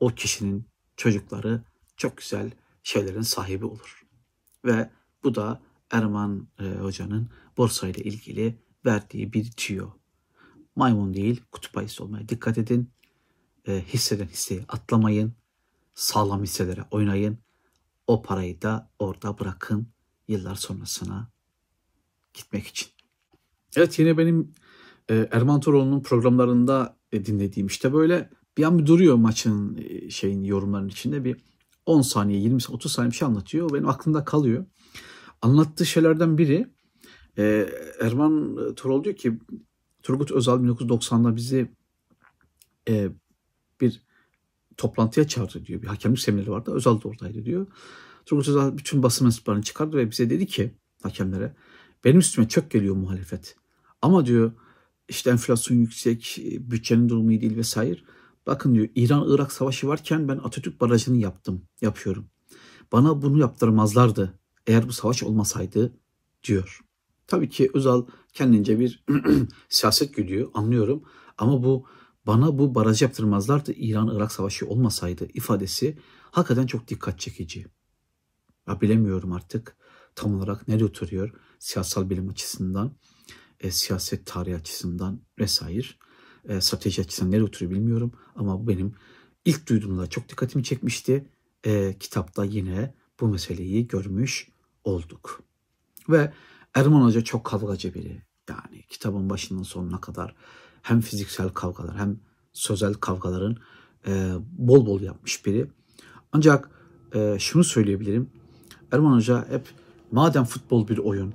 o 0.00 0.08
kişinin 0.08 0.66
çocukları 0.96 1.62
çok 1.96 2.16
güzel 2.16 2.50
şeylerin 2.84 3.22
sahibi 3.22 3.64
olur. 3.64 4.06
Ve 4.64 4.90
bu 5.24 5.34
da 5.34 5.62
Erman 5.90 6.48
e, 6.60 6.64
Hoca'nın 6.64 7.30
borsa 7.56 7.88
ile 7.88 8.02
ilgili 8.02 8.58
verdiği 8.86 9.32
bir 9.32 9.50
tüyo. 9.50 9.90
Maymun 10.76 11.14
değil 11.14 11.42
kutup 11.52 11.78
ayısı 11.78 12.04
olmaya 12.04 12.28
dikkat 12.28 12.58
edin. 12.58 12.90
E, 13.68 13.84
hisseden 13.88 14.26
hisseyi 14.26 14.64
atlamayın. 14.68 15.34
Sağlam 15.94 16.42
hisselere 16.42 16.84
oynayın. 16.90 17.38
O 18.06 18.22
parayı 18.22 18.62
da 18.62 18.90
orada 18.98 19.38
bırakın 19.38 19.88
yıllar 20.28 20.54
sonrasına 20.54 21.30
gitmek 22.34 22.66
için. 22.66 22.88
Evet 23.76 23.98
yine 23.98 24.18
benim 24.18 24.52
e, 25.10 25.28
Erman 25.32 25.60
Toroğlu'nun 25.60 26.02
programlarında 26.02 26.96
e, 27.12 27.24
dinlediğim 27.24 27.66
işte 27.66 27.92
böyle 27.92 28.30
bir 28.56 28.64
an 28.64 28.78
bir 28.78 28.86
duruyor 28.86 29.14
maçın 29.14 29.76
e, 29.76 30.10
şeyin 30.10 30.44
yorumlarının 30.44 30.88
içinde 30.88 31.24
bir 31.24 31.36
10 31.86 32.02
saniye 32.02 32.40
20 32.40 32.60
30 32.70 32.92
saniye 32.92 33.10
bir 33.10 33.16
şey 33.16 33.26
anlatıyor. 33.28 33.72
Benim 33.72 33.88
aklımda 33.88 34.24
kalıyor. 34.24 34.66
Anlattığı 35.42 35.86
şeylerden 35.86 36.38
biri 36.38 36.66
e, 37.38 37.68
Erman 38.00 38.58
Toroğlu 38.74 39.04
diyor 39.04 39.16
ki 39.16 39.38
Turgut 40.02 40.30
Özal 40.30 40.64
1990'da 40.64 41.36
bizi 41.36 41.70
e, 42.88 43.08
bir 43.80 44.02
toplantıya 44.76 45.28
çağırdı 45.28 45.66
diyor. 45.66 45.82
Bir 45.82 45.86
hakemlik 45.86 46.20
semineri 46.20 46.50
vardı. 46.50 46.72
Özal 46.74 47.02
da 47.02 47.08
oradaydı 47.08 47.44
diyor. 47.44 47.66
Turgut 48.26 48.48
Özal 48.48 48.78
bütün 48.78 49.02
basın 49.02 49.24
mensuplarını 49.24 49.62
çıkardı 49.62 49.96
ve 49.96 50.10
bize 50.10 50.30
dedi 50.30 50.46
ki 50.46 50.74
hakemlere 51.02 51.54
benim 52.04 52.18
üstüme 52.18 52.48
çok 52.48 52.70
geliyor 52.70 52.96
muhalefet. 52.96 53.56
Ama 54.02 54.26
diyor 54.26 54.52
işte 55.08 55.30
enflasyon 55.30 55.78
yüksek, 55.78 56.38
bütçenin 56.60 57.08
durumu 57.08 57.32
iyi 57.32 57.40
değil 57.40 57.56
vesaire. 57.56 58.00
Bakın 58.46 58.74
diyor 58.74 58.88
İran-Irak 58.94 59.52
savaşı 59.52 59.88
varken 59.88 60.28
ben 60.28 60.38
Atatürk 60.38 60.80
Barajı'nı 60.80 61.16
yaptım, 61.16 61.62
yapıyorum. 61.80 62.28
Bana 62.92 63.22
bunu 63.22 63.38
yaptırmazlardı 63.38 64.38
eğer 64.66 64.88
bu 64.88 64.92
savaş 64.92 65.22
olmasaydı 65.22 65.92
diyor. 66.44 66.80
Tabii 67.26 67.48
ki 67.48 67.70
Özal 67.74 68.06
kendince 68.32 68.78
bir 68.78 69.04
siyaset 69.68 70.14
güdüyor 70.14 70.50
anlıyorum 70.54 71.02
ama 71.38 71.62
bu 71.62 71.86
bana 72.26 72.58
bu 72.58 72.74
baraj 72.74 73.02
yaptırmazlardı 73.02 73.72
İran-Irak 73.72 74.32
savaşı 74.32 74.66
olmasaydı 74.66 75.28
ifadesi 75.34 75.98
hakikaten 76.30 76.66
çok 76.66 76.88
dikkat 76.88 77.20
çekici. 77.20 77.66
Ya 78.68 78.80
bilemiyorum 78.80 79.32
artık 79.32 79.76
tam 80.14 80.34
olarak 80.34 80.68
nerede 80.68 80.84
oturuyor 80.84 81.30
siyasal 81.58 82.10
bilim 82.10 82.28
açısından, 82.28 82.96
e, 83.60 83.70
siyaset 83.70 84.26
tarihi 84.26 84.56
açısından 84.56 85.20
vesaire 85.38 85.86
e, 86.48 86.60
strateji 86.60 87.02
açısından 87.02 87.30
nereye 87.32 87.44
oturuyor 87.44 87.70
bilmiyorum. 87.72 88.12
Ama 88.36 88.60
bu 88.60 88.68
benim 88.68 88.94
ilk 89.44 89.68
duyduğumda 89.68 90.06
çok 90.06 90.28
dikkatimi 90.28 90.64
çekmişti. 90.64 91.28
E, 91.64 91.98
kitapta 91.98 92.44
yine 92.44 92.94
bu 93.20 93.28
meseleyi 93.28 93.86
görmüş 93.86 94.48
olduk. 94.84 95.42
Ve 96.08 96.32
Erman 96.74 97.02
Hoca 97.02 97.24
çok 97.24 97.44
kavgacı 97.44 97.94
biri. 97.94 98.22
Yani 98.48 98.82
kitabın 98.88 99.30
başından 99.30 99.62
sonuna 99.62 100.00
kadar 100.00 100.34
hem 100.82 101.00
fiziksel 101.00 101.48
kavgalar 101.48 101.96
hem 101.96 102.20
sözel 102.52 102.94
kavgaların 102.94 103.56
e, 104.06 104.34
bol 104.52 104.86
bol 104.86 105.00
yapmış 105.00 105.46
biri. 105.46 105.66
Ancak 106.32 106.70
e, 107.14 107.36
şunu 107.38 107.64
söyleyebilirim. 107.64 108.30
Erman 108.92 109.16
Hoca 109.16 109.48
hep 109.48 109.68
madem 110.10 110.44
futbol 110.44 110.88
bir 110.88 110.98
oyun, 110.98 111.34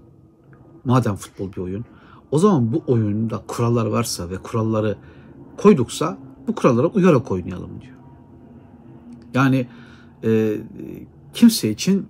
madem 0.86 1.16
futbol 1.16 1.52
bir 1.52 1.58
oyun, 1.58 1.86
o 2.32 2.40
zaman 2.40 2.74
bu 2.74 2.84
oyunda 2.88 3.44
kurallar 3.48 3.86
varsa 3.86 4.30
ve 4.30 4.38
kuralları 4.38 4.98
koyduksa 5.58 6.18
bu 6.48 6.56
kurallara 6.56 6.88
uyarak 6.88 7.32
oynayalım 7.32 7.82
diyor. 7.82 7.96
Yani 9.34 9.68
e, 10.24 10.58
kimse 11.34 11.70
için 11.70 12.08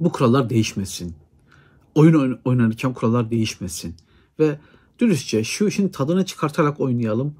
bu 0.00 0.12
kurallar 0.12 0.50
değişmesin. 0.50 1.14
Oyun 1.94 2.38
oynanırken 2.44 2.94
kurallar 2.94 3.30
değişmesin. 3.30 3.94
Ve 4.38 4.58
dürüstçe 4.98 5.44
şu 5.44 5.66
işin 5.66 5.88
tadını 5.88 6.24
çıkartarak 6.24 6.80
oynayalım 6.80 7.34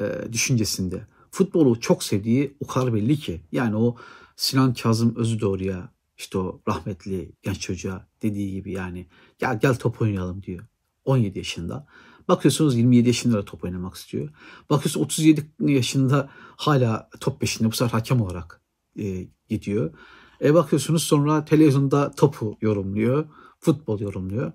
e, 0.00 0.32
düşüncesinde. 0.32 1.06
Futbolu 1.30 1.80
çok 1.80 2.04
sevdiği 2.04 2.56
o 2.60 2.66
kadar 2.66 2.94
belli 2.94 3.16
ki. 3.16 3.40
Yani 3.52 3.76
o 3.76 3.96
Sinan 4.36 4.74
Kazım 4.74 5.16
Özüdoğru'ya 5.16 5.92
işte 6.16 6.38
o 6.38 6.60
rahmetli 6.68 7.32
genç 7.42 7.60
çocuğa 7.60 8.06
dediği 8.22 8.52
gibi 8.52 8.72
yani 8.72 9.06
gel 9.38 9.58
gel 9.60 9.74
top 9.74 10.02
oynayalım 10.02 10.42
diyor. 10.42 10.64
17 11.04 11.38
yaşında. 11.38 11.86
Bakıyorsunuz 12.28 12.76
27 12.76 13.08
yaşında 13.08 13.38
da 13.38 13.44
top 13.44 13.64
oynamak 13.64 13.94
istiyor. 13.94 14.28
Bakıyorsunuz 14.70 15.04
37 15.06 15.50
yaşında 15.60 16.30
hala 16.56 17.10
top 17.20 17.40
peşinde 17.40 17.68
bu 17.68 17.72
sefer 17.72 17.92
hakem 17.92 18.20
olarak 18.20 18.60
e, 18.98 19.26
gidiyor. 19.48 19.94
E 20.42 20.54
bakıyorsunuz 20.54 21.02
sonra 21.02 21.44
televizyonda 21.44 22.10
topu 22.10 22.58
yorumluyor, 22.60 23.26
futbol 23.60 24.00
yorumluyor. 24.00 24.52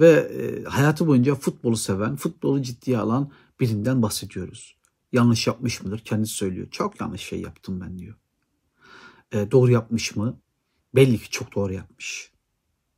Ve 0.00 0.10
e, 0.10 0.64
hayatı 0.64 1.06
boyunca 1.06 1.34
futbolu 1.34 1.76
seven, 1.76 2.16
futbolu 2.16 2.62
ciddiye 2.62 2.98
alan 2.98 3.30
birinden 3.60 4.02
bahsediyoruz. 4.02 4.76
Yanlış 5.12 5.46
yapmış 5.46 5.82
mıdır? 5.82 5.98
Kendisi 5.98 6.34
söylüyor. 6.34 6.66
Çok 6.70 7.00
yanlış 7.00 7.22
şey 7.22 7.40
yaptım 7.40 7.80
ben 7.80 7.98
diyor. 7.98 8.14
E, 9.32 9.50
doğru 9.50 9.70
yapmış 9.70 10.16
mı? 10.16 10.40
Belli 10.94 11.18
ki 11.18 11.30
çok 11.30 11.54
doğru 11.54 11.72
yapmış. 11.72 12.32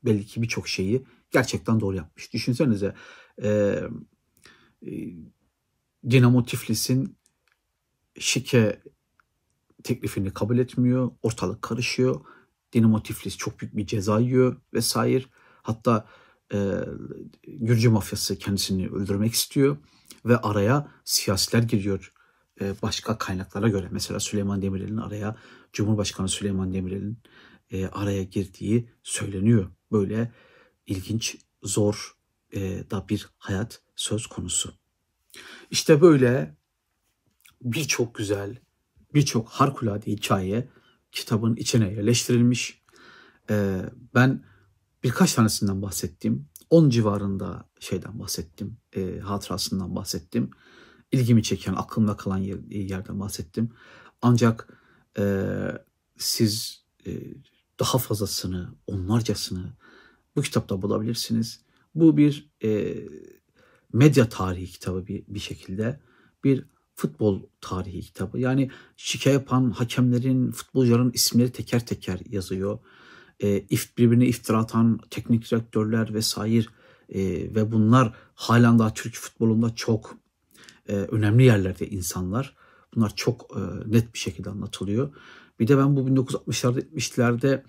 Belli 0.04 0.26
ki 0.26 0.42
birçok 0.42 0.68
şeyi 0.68 1.04
gerçekten 1.30 1.80
doğru 1.80 1.96
yapmış. 1.96 2.32
Düşünsenize 2.32 2.94
e, 3.42 3.80
Dinamo 6.10 6.44
Tiflis'in 6.44 7.16
şike 8.18 8.82
teklifini 9.82 10.30
kabul 10.30 10.58
etmiyor. 10.58 11.10
Ortalık 11.22 11.62
karışıyor. 11.62 12.20
Dinamo 12.72 13.02
Tiflis 13.02 13.36
çok 13.36 13.60
büyük 13.60 13.76
bir 13.76 13.86
ceza 13.86 14.20
yiyor 14.20 14.56
vesaire. 14.74 15.24
Hatta 15.62 16.08
e, 16.52 16.58
Gürcü 17.46 17.88
mafyası 17.88 18.38
kendisini 18.38 18.88
öldürmek 18.88 19.32
istiyor 19.32 19.76
ve 20.24 20.36
araya 20.36 20.92
siyasiler 21.04 21.62
giriyor 21.62 22.12
e, 22.60 22.74
başka 22.82 23.18
kaynaklara 23.18 23.68
göre. 23.68 23.88
Mesela 23.90 24.20
Süleyman 24.20 24.62
Demirel'in 24.62 24.96
araya 24.96 25.36
Cumhurbaşkanı 25.72 26.28
Süleyman 26.28 26.72
Demirel'in 26.72 27.18
e, 27.70 27.86
araya 27.86 28.22
girdiği 28.22 28.90
söyleniyor. 29.02 29.70
Böyle 29.92 30.32
ilginç, 30.88 31.36
zor 31.62 32.16
e, 32.52 32.90
da 32.90 33.08
bir 33.08 33.28
hayat 33.38 33.80
söz 33.96 34.26
konusu. 34.26 34.74
İşte 35.70 36.00
böyle 36.00 36.56
birçok 37.62 38.14
güzel, 38.14 38.56
birçok 39.14 39.48
harikulade 39.48 40.06
hikaye 40.06 40.68
kitabın 41.12 41.56
içine 41.56 41.92
yerleştirilmiş. 41.92 42.82
e, 43.50 43.82
ben 44.14 44.44
birkaç 45.02 45.34
tanesinden 45.34 45.82
bahsettim. 45.82 46.48
10 46.70 46.90
civarında 46.90 47.68
şeyden 47.80 48.18
bahsettim. 48.18 48.76
E, 48.96 49.18
hatırasından 49.18 49.96
bahsettim. 49.96 50.50
İlgimi 51.12 51.42
çeken, 51.42 51.74
aklımda 51.74 52.16
kalan 52.16 52.38
yer, 52.38 52.58
yerden 52.70 53.20
bahsettim. 53.20 53.72
Ancak 54.22 54.68
e, 55.18 55.44
siz 56.18 56.82
e, 57.06 57.10
daha 57.80 57.98
fazlasını, 57.98 58.74
onlarcasını 58.86 59.72
bu 60.38 60.42
kitapta 60.42 60.82
bulabilirsiniz. 60.82 61.60
Bu 61.94 62.16
bir 62.16 62.50
e, 62.64 62.94
medya 63.92 64.28
tarihi 64.28 64.66
kitabı 64.66 65.06
bir, 65.06 65.24
bir 65.28 65.38
şekilde. 65.38 66.00
Bir 66.44 66.64
futbol 66.94 67.42
tarihi 67.60 68.00
kitabı. 68.00 68.38
Yani 68.38 68.70
şike 68.96 69.30
yapan 69.30 69.70
hakemlerin, 69.70 70.50
futbolcuların 70.50 71.10
isimleri 71.14 71.52
teker 71.52 71.86
teker 71.86 72.20
yazıyor. 72.30 72.78
E, 73.40 73.58
if, 73.58 73.98
birbirine 73.98 74.26
iftira 74.26 74.58
atan 74.58 75.00
teknik 75.10 75.50
direktörler 75.50 76.14
vesaire 76.14 76.66
e, 77.08 77.20
ve 77.54 77.72
bunlar 77.72 78.14
halen 78.34 78.78
daha 78.78 78.94
Türk 78.94 79.14
futbolunda 79.14 79.74
çok 79.74 80.16
e, 80.88 80.94
önemli 80.94 81.44
yerlerde 81.44 81.88
insanlar. 81.88 82.56
Bunlar 82.94 83.12
çok 83.16 83.56
e, 83.56 83.90
net 83.92 84.14
bir 84.14 84.18
şekilde 84.18 84.50
anlatılıyor. 84.50 85.14
Bir 85.60 85.68
de 85.68 85.78
ben 85.78 85.96
bu 85.96 86.00
1960'larda 86.00 86.80
70'lerde 86.80 87.62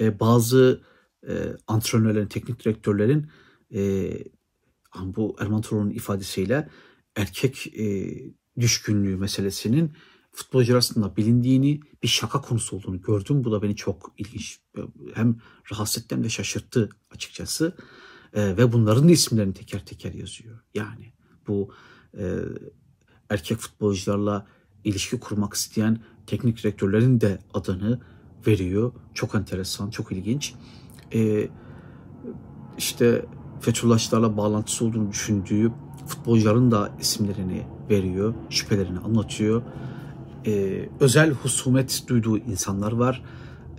e, 0.00 0.20
bazı 0.20 0.82
e, 1.28 1.56
antrenörlerin, 1.66 2.26
teknik 2.26 2.64
direktörlerin 2.64 3.26
e, 3.74 4.10
bu 5.02 5.36
Erman 5.40 5.60
Toroğlu'nun 5.60 5.90
ifadesiyle 5.90 6.68
erkek 7.16 7.66
e, 7.78 8.14
düşkünlüğü 8.60 9.16
meselesinin 9.16 9.92
futbolcu 10.32 10.74
arasında 10.74 11.16
bilindiğini, 11.16 11.80
bir 12.02 12.08
şaka 12.08 12.40
konusu 12.40 12.76
olduğunu 12.76 13.00
gördüm. 13.00 13.44
Bu 13.44 13.52
da 13.52 13.62
beni 13.62 13.76
çok 13.76 14.14
ilginç, 14.18 14.60
hem 15.14 15.36
rahatsız 15.72 16.02
etti 16.02 16.14
hem 16.14 16.24
de 16.24 16.28
şaşırttı 16.28 16.88
açıkçası. 17.10 17.76
E, 18.34 18.56
ve 18.56 18.72
bunların 18.72 19.08
da 19.08 19.12
isimlerini 19.12 19.54
teker 19.54 19.86
teker 19.86 20.12
yazıyor. 20.12 20.58
Yani 20.74 21.12
bu 21.46 21.72
e, 22.18 22.38
erkek 23.30 23.58
futbolcularla 23.58 24.46
ilişki 24.84 25.20
kurmak 25.20 25.54
isteyen 25.54 26.00
teknik 26.26 26.62
direktörlerin 26.62 27.20
de 27.20 27.38
adını 27.54 28.00
veriyor. 28.46 28.92
Çok 29.14 29.34
enteresan, 29.34 29.90
çok 29.90 30.12
ilginç. 30.12 30.54
E, 31.14 31.48
işte 32.78 33.24
Fethullahçılarla 33.60 34.36
bağlantısı 34.36 34.84
olduğunu 34.84 35.10
düşündüğü 35.10 35.72
futbolcuların 36.06 36.70
da 36.70 36.92
isimlerini 37.00 37.66
veriyor, 37.90 38.34
şüphelerini 38.50 38.98
anlatıyor. 38.98 39.62
Ee, 40.46 40.88
özel 41.00 41.30
husumet 41.30 42.04
duyduğu 42.08 42.38
insanlar 42.38 42.92
var. 42.92 43.22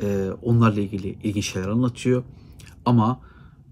Ee, 0.01 0.29
onlarla 0.41 0.81
ilgili 0.81 1.07
ilginç 1.23 1.51
şeyler 1.51 1.67
anlatıyor. 1.67 2.23
Ama 2.85 3.21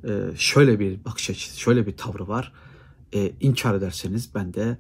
e, 0.04 0.22
şöyle 0.36 0.80
bir 0.80 1.06
bakış 1.06 1.30
açısı, 1.30 1.60
şöyle 1.60 1.88
bir 1.88 1.98
tavrı 1.98 2.28
var. 2.28 2.54
E, 3.14 3.32
inkar 3.40 3.76
ederseniz 3.76 4.36
ben 4.36 4.54
de 4.54 4.78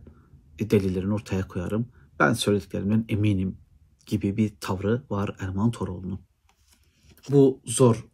delillerini 0.59 1.13
ortaya 1.13 1.47
koyarım. 1.47 1.87
Ben 2.19 2.33
söylediklerimden 2.33 3.05
eminim 3.09 3.57
gibi 4.05 4.37
bir 4.37 4.53
tavrı 4.61 5.03
var 5.09 5.35
Erman 5.39 5.71
Toroğlu'nun. 5.71 6.19
Bu 7.29 7.59
zor 7.65 8.05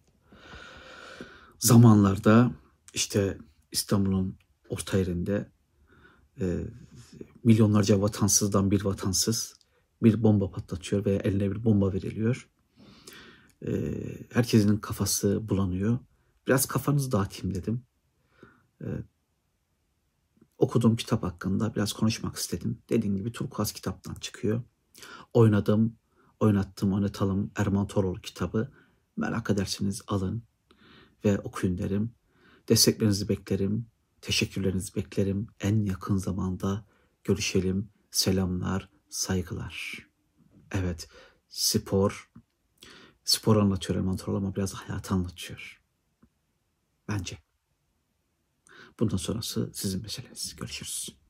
zamanlarda 1.63 2.51
işte 2.93 3.37
İstanbul'un 3.71 4.37
orta 4.69 4.97
yerinde 4.97 5.51
e, 6.39 6.59
milyonlarca 7.43 8.01
vatansızdan 8.01 8.71
bir 8.71 8.85
vatansız 8.85 9.55
bir 10.03 10.23
bomba 10.23 10.51
patlatıyor 10.51 11.05
veya 11.05 11.19
eline 11.19 11.51
bir 11.51 11.63
bomba 11.63 11.93
veriliyor. 11.93 12.49
E, 13.67 13.93
herkesin 14.33 14.77
kafası 14.77 15.49
bulanıyor. 15.49 15.99
Biraz 16.47 16.65
kafanızı 16.65 17.11
dağıtayım 17.11 17.55
dedim. 17.55 17.83
E, 18.81 18.87
okuduğum 20.57 20.95
kitap 20.95 21.23
hakkında 21.23 21.75
biraz 21.75 21.93
konuşmak 21.93 22.35
istedim. 22.35 22.81
Dediğim 22.89 23.17
gibi 23.17 23.31
Turkuaz 23.31 23.71
kitaptan 23.71 24.15
çıkıyor. 24.15 24.61
Oynadım, 25.33 25.95
oynattım, 26.39 26.93
oynatalım 26.93 27.51
Erman 27.55 27.87
Toroğlu 27.87 28.21
kitabı. 28.21 28.71
Merak 29.17 29.49
edersiniz 29.49 30.01
alın 30.07 30.43
ve 31.25 31.39
okuyun 31.39 31.77
derim. 31.77 32.15
Desteklerinizi 32.69 33.29
beklerim. 33.29 33.87
Teşekkürlerinizi 34.21 34.95
beklerim. 34.95 35.47
En 35.59 35.85
yakın 35.85 36.17
zamanda 36.17 36.85
görüşelim. 37.23 37.89
Selamlar, 38.11 38.89
saygılar. 39.09 40.07
Evet, 40.71 41.07
spor. 41.49 42.31
Spor 43.23 43.55
anlatıyor 43.55 43.99
Erman 43.99 44.17
ama 44.27 44.55
biraz 44.55 44.73
hayat 44.73 45.11
anlatıyor. 45.11 45.81
Bence. 47.07 47.37
Bundan 48.99 49.17
sonrası 49.17 49.71
sizin 49.73 50.01
meseleniz. 50.01 50.55
Görüşürüz. 50.55 51.22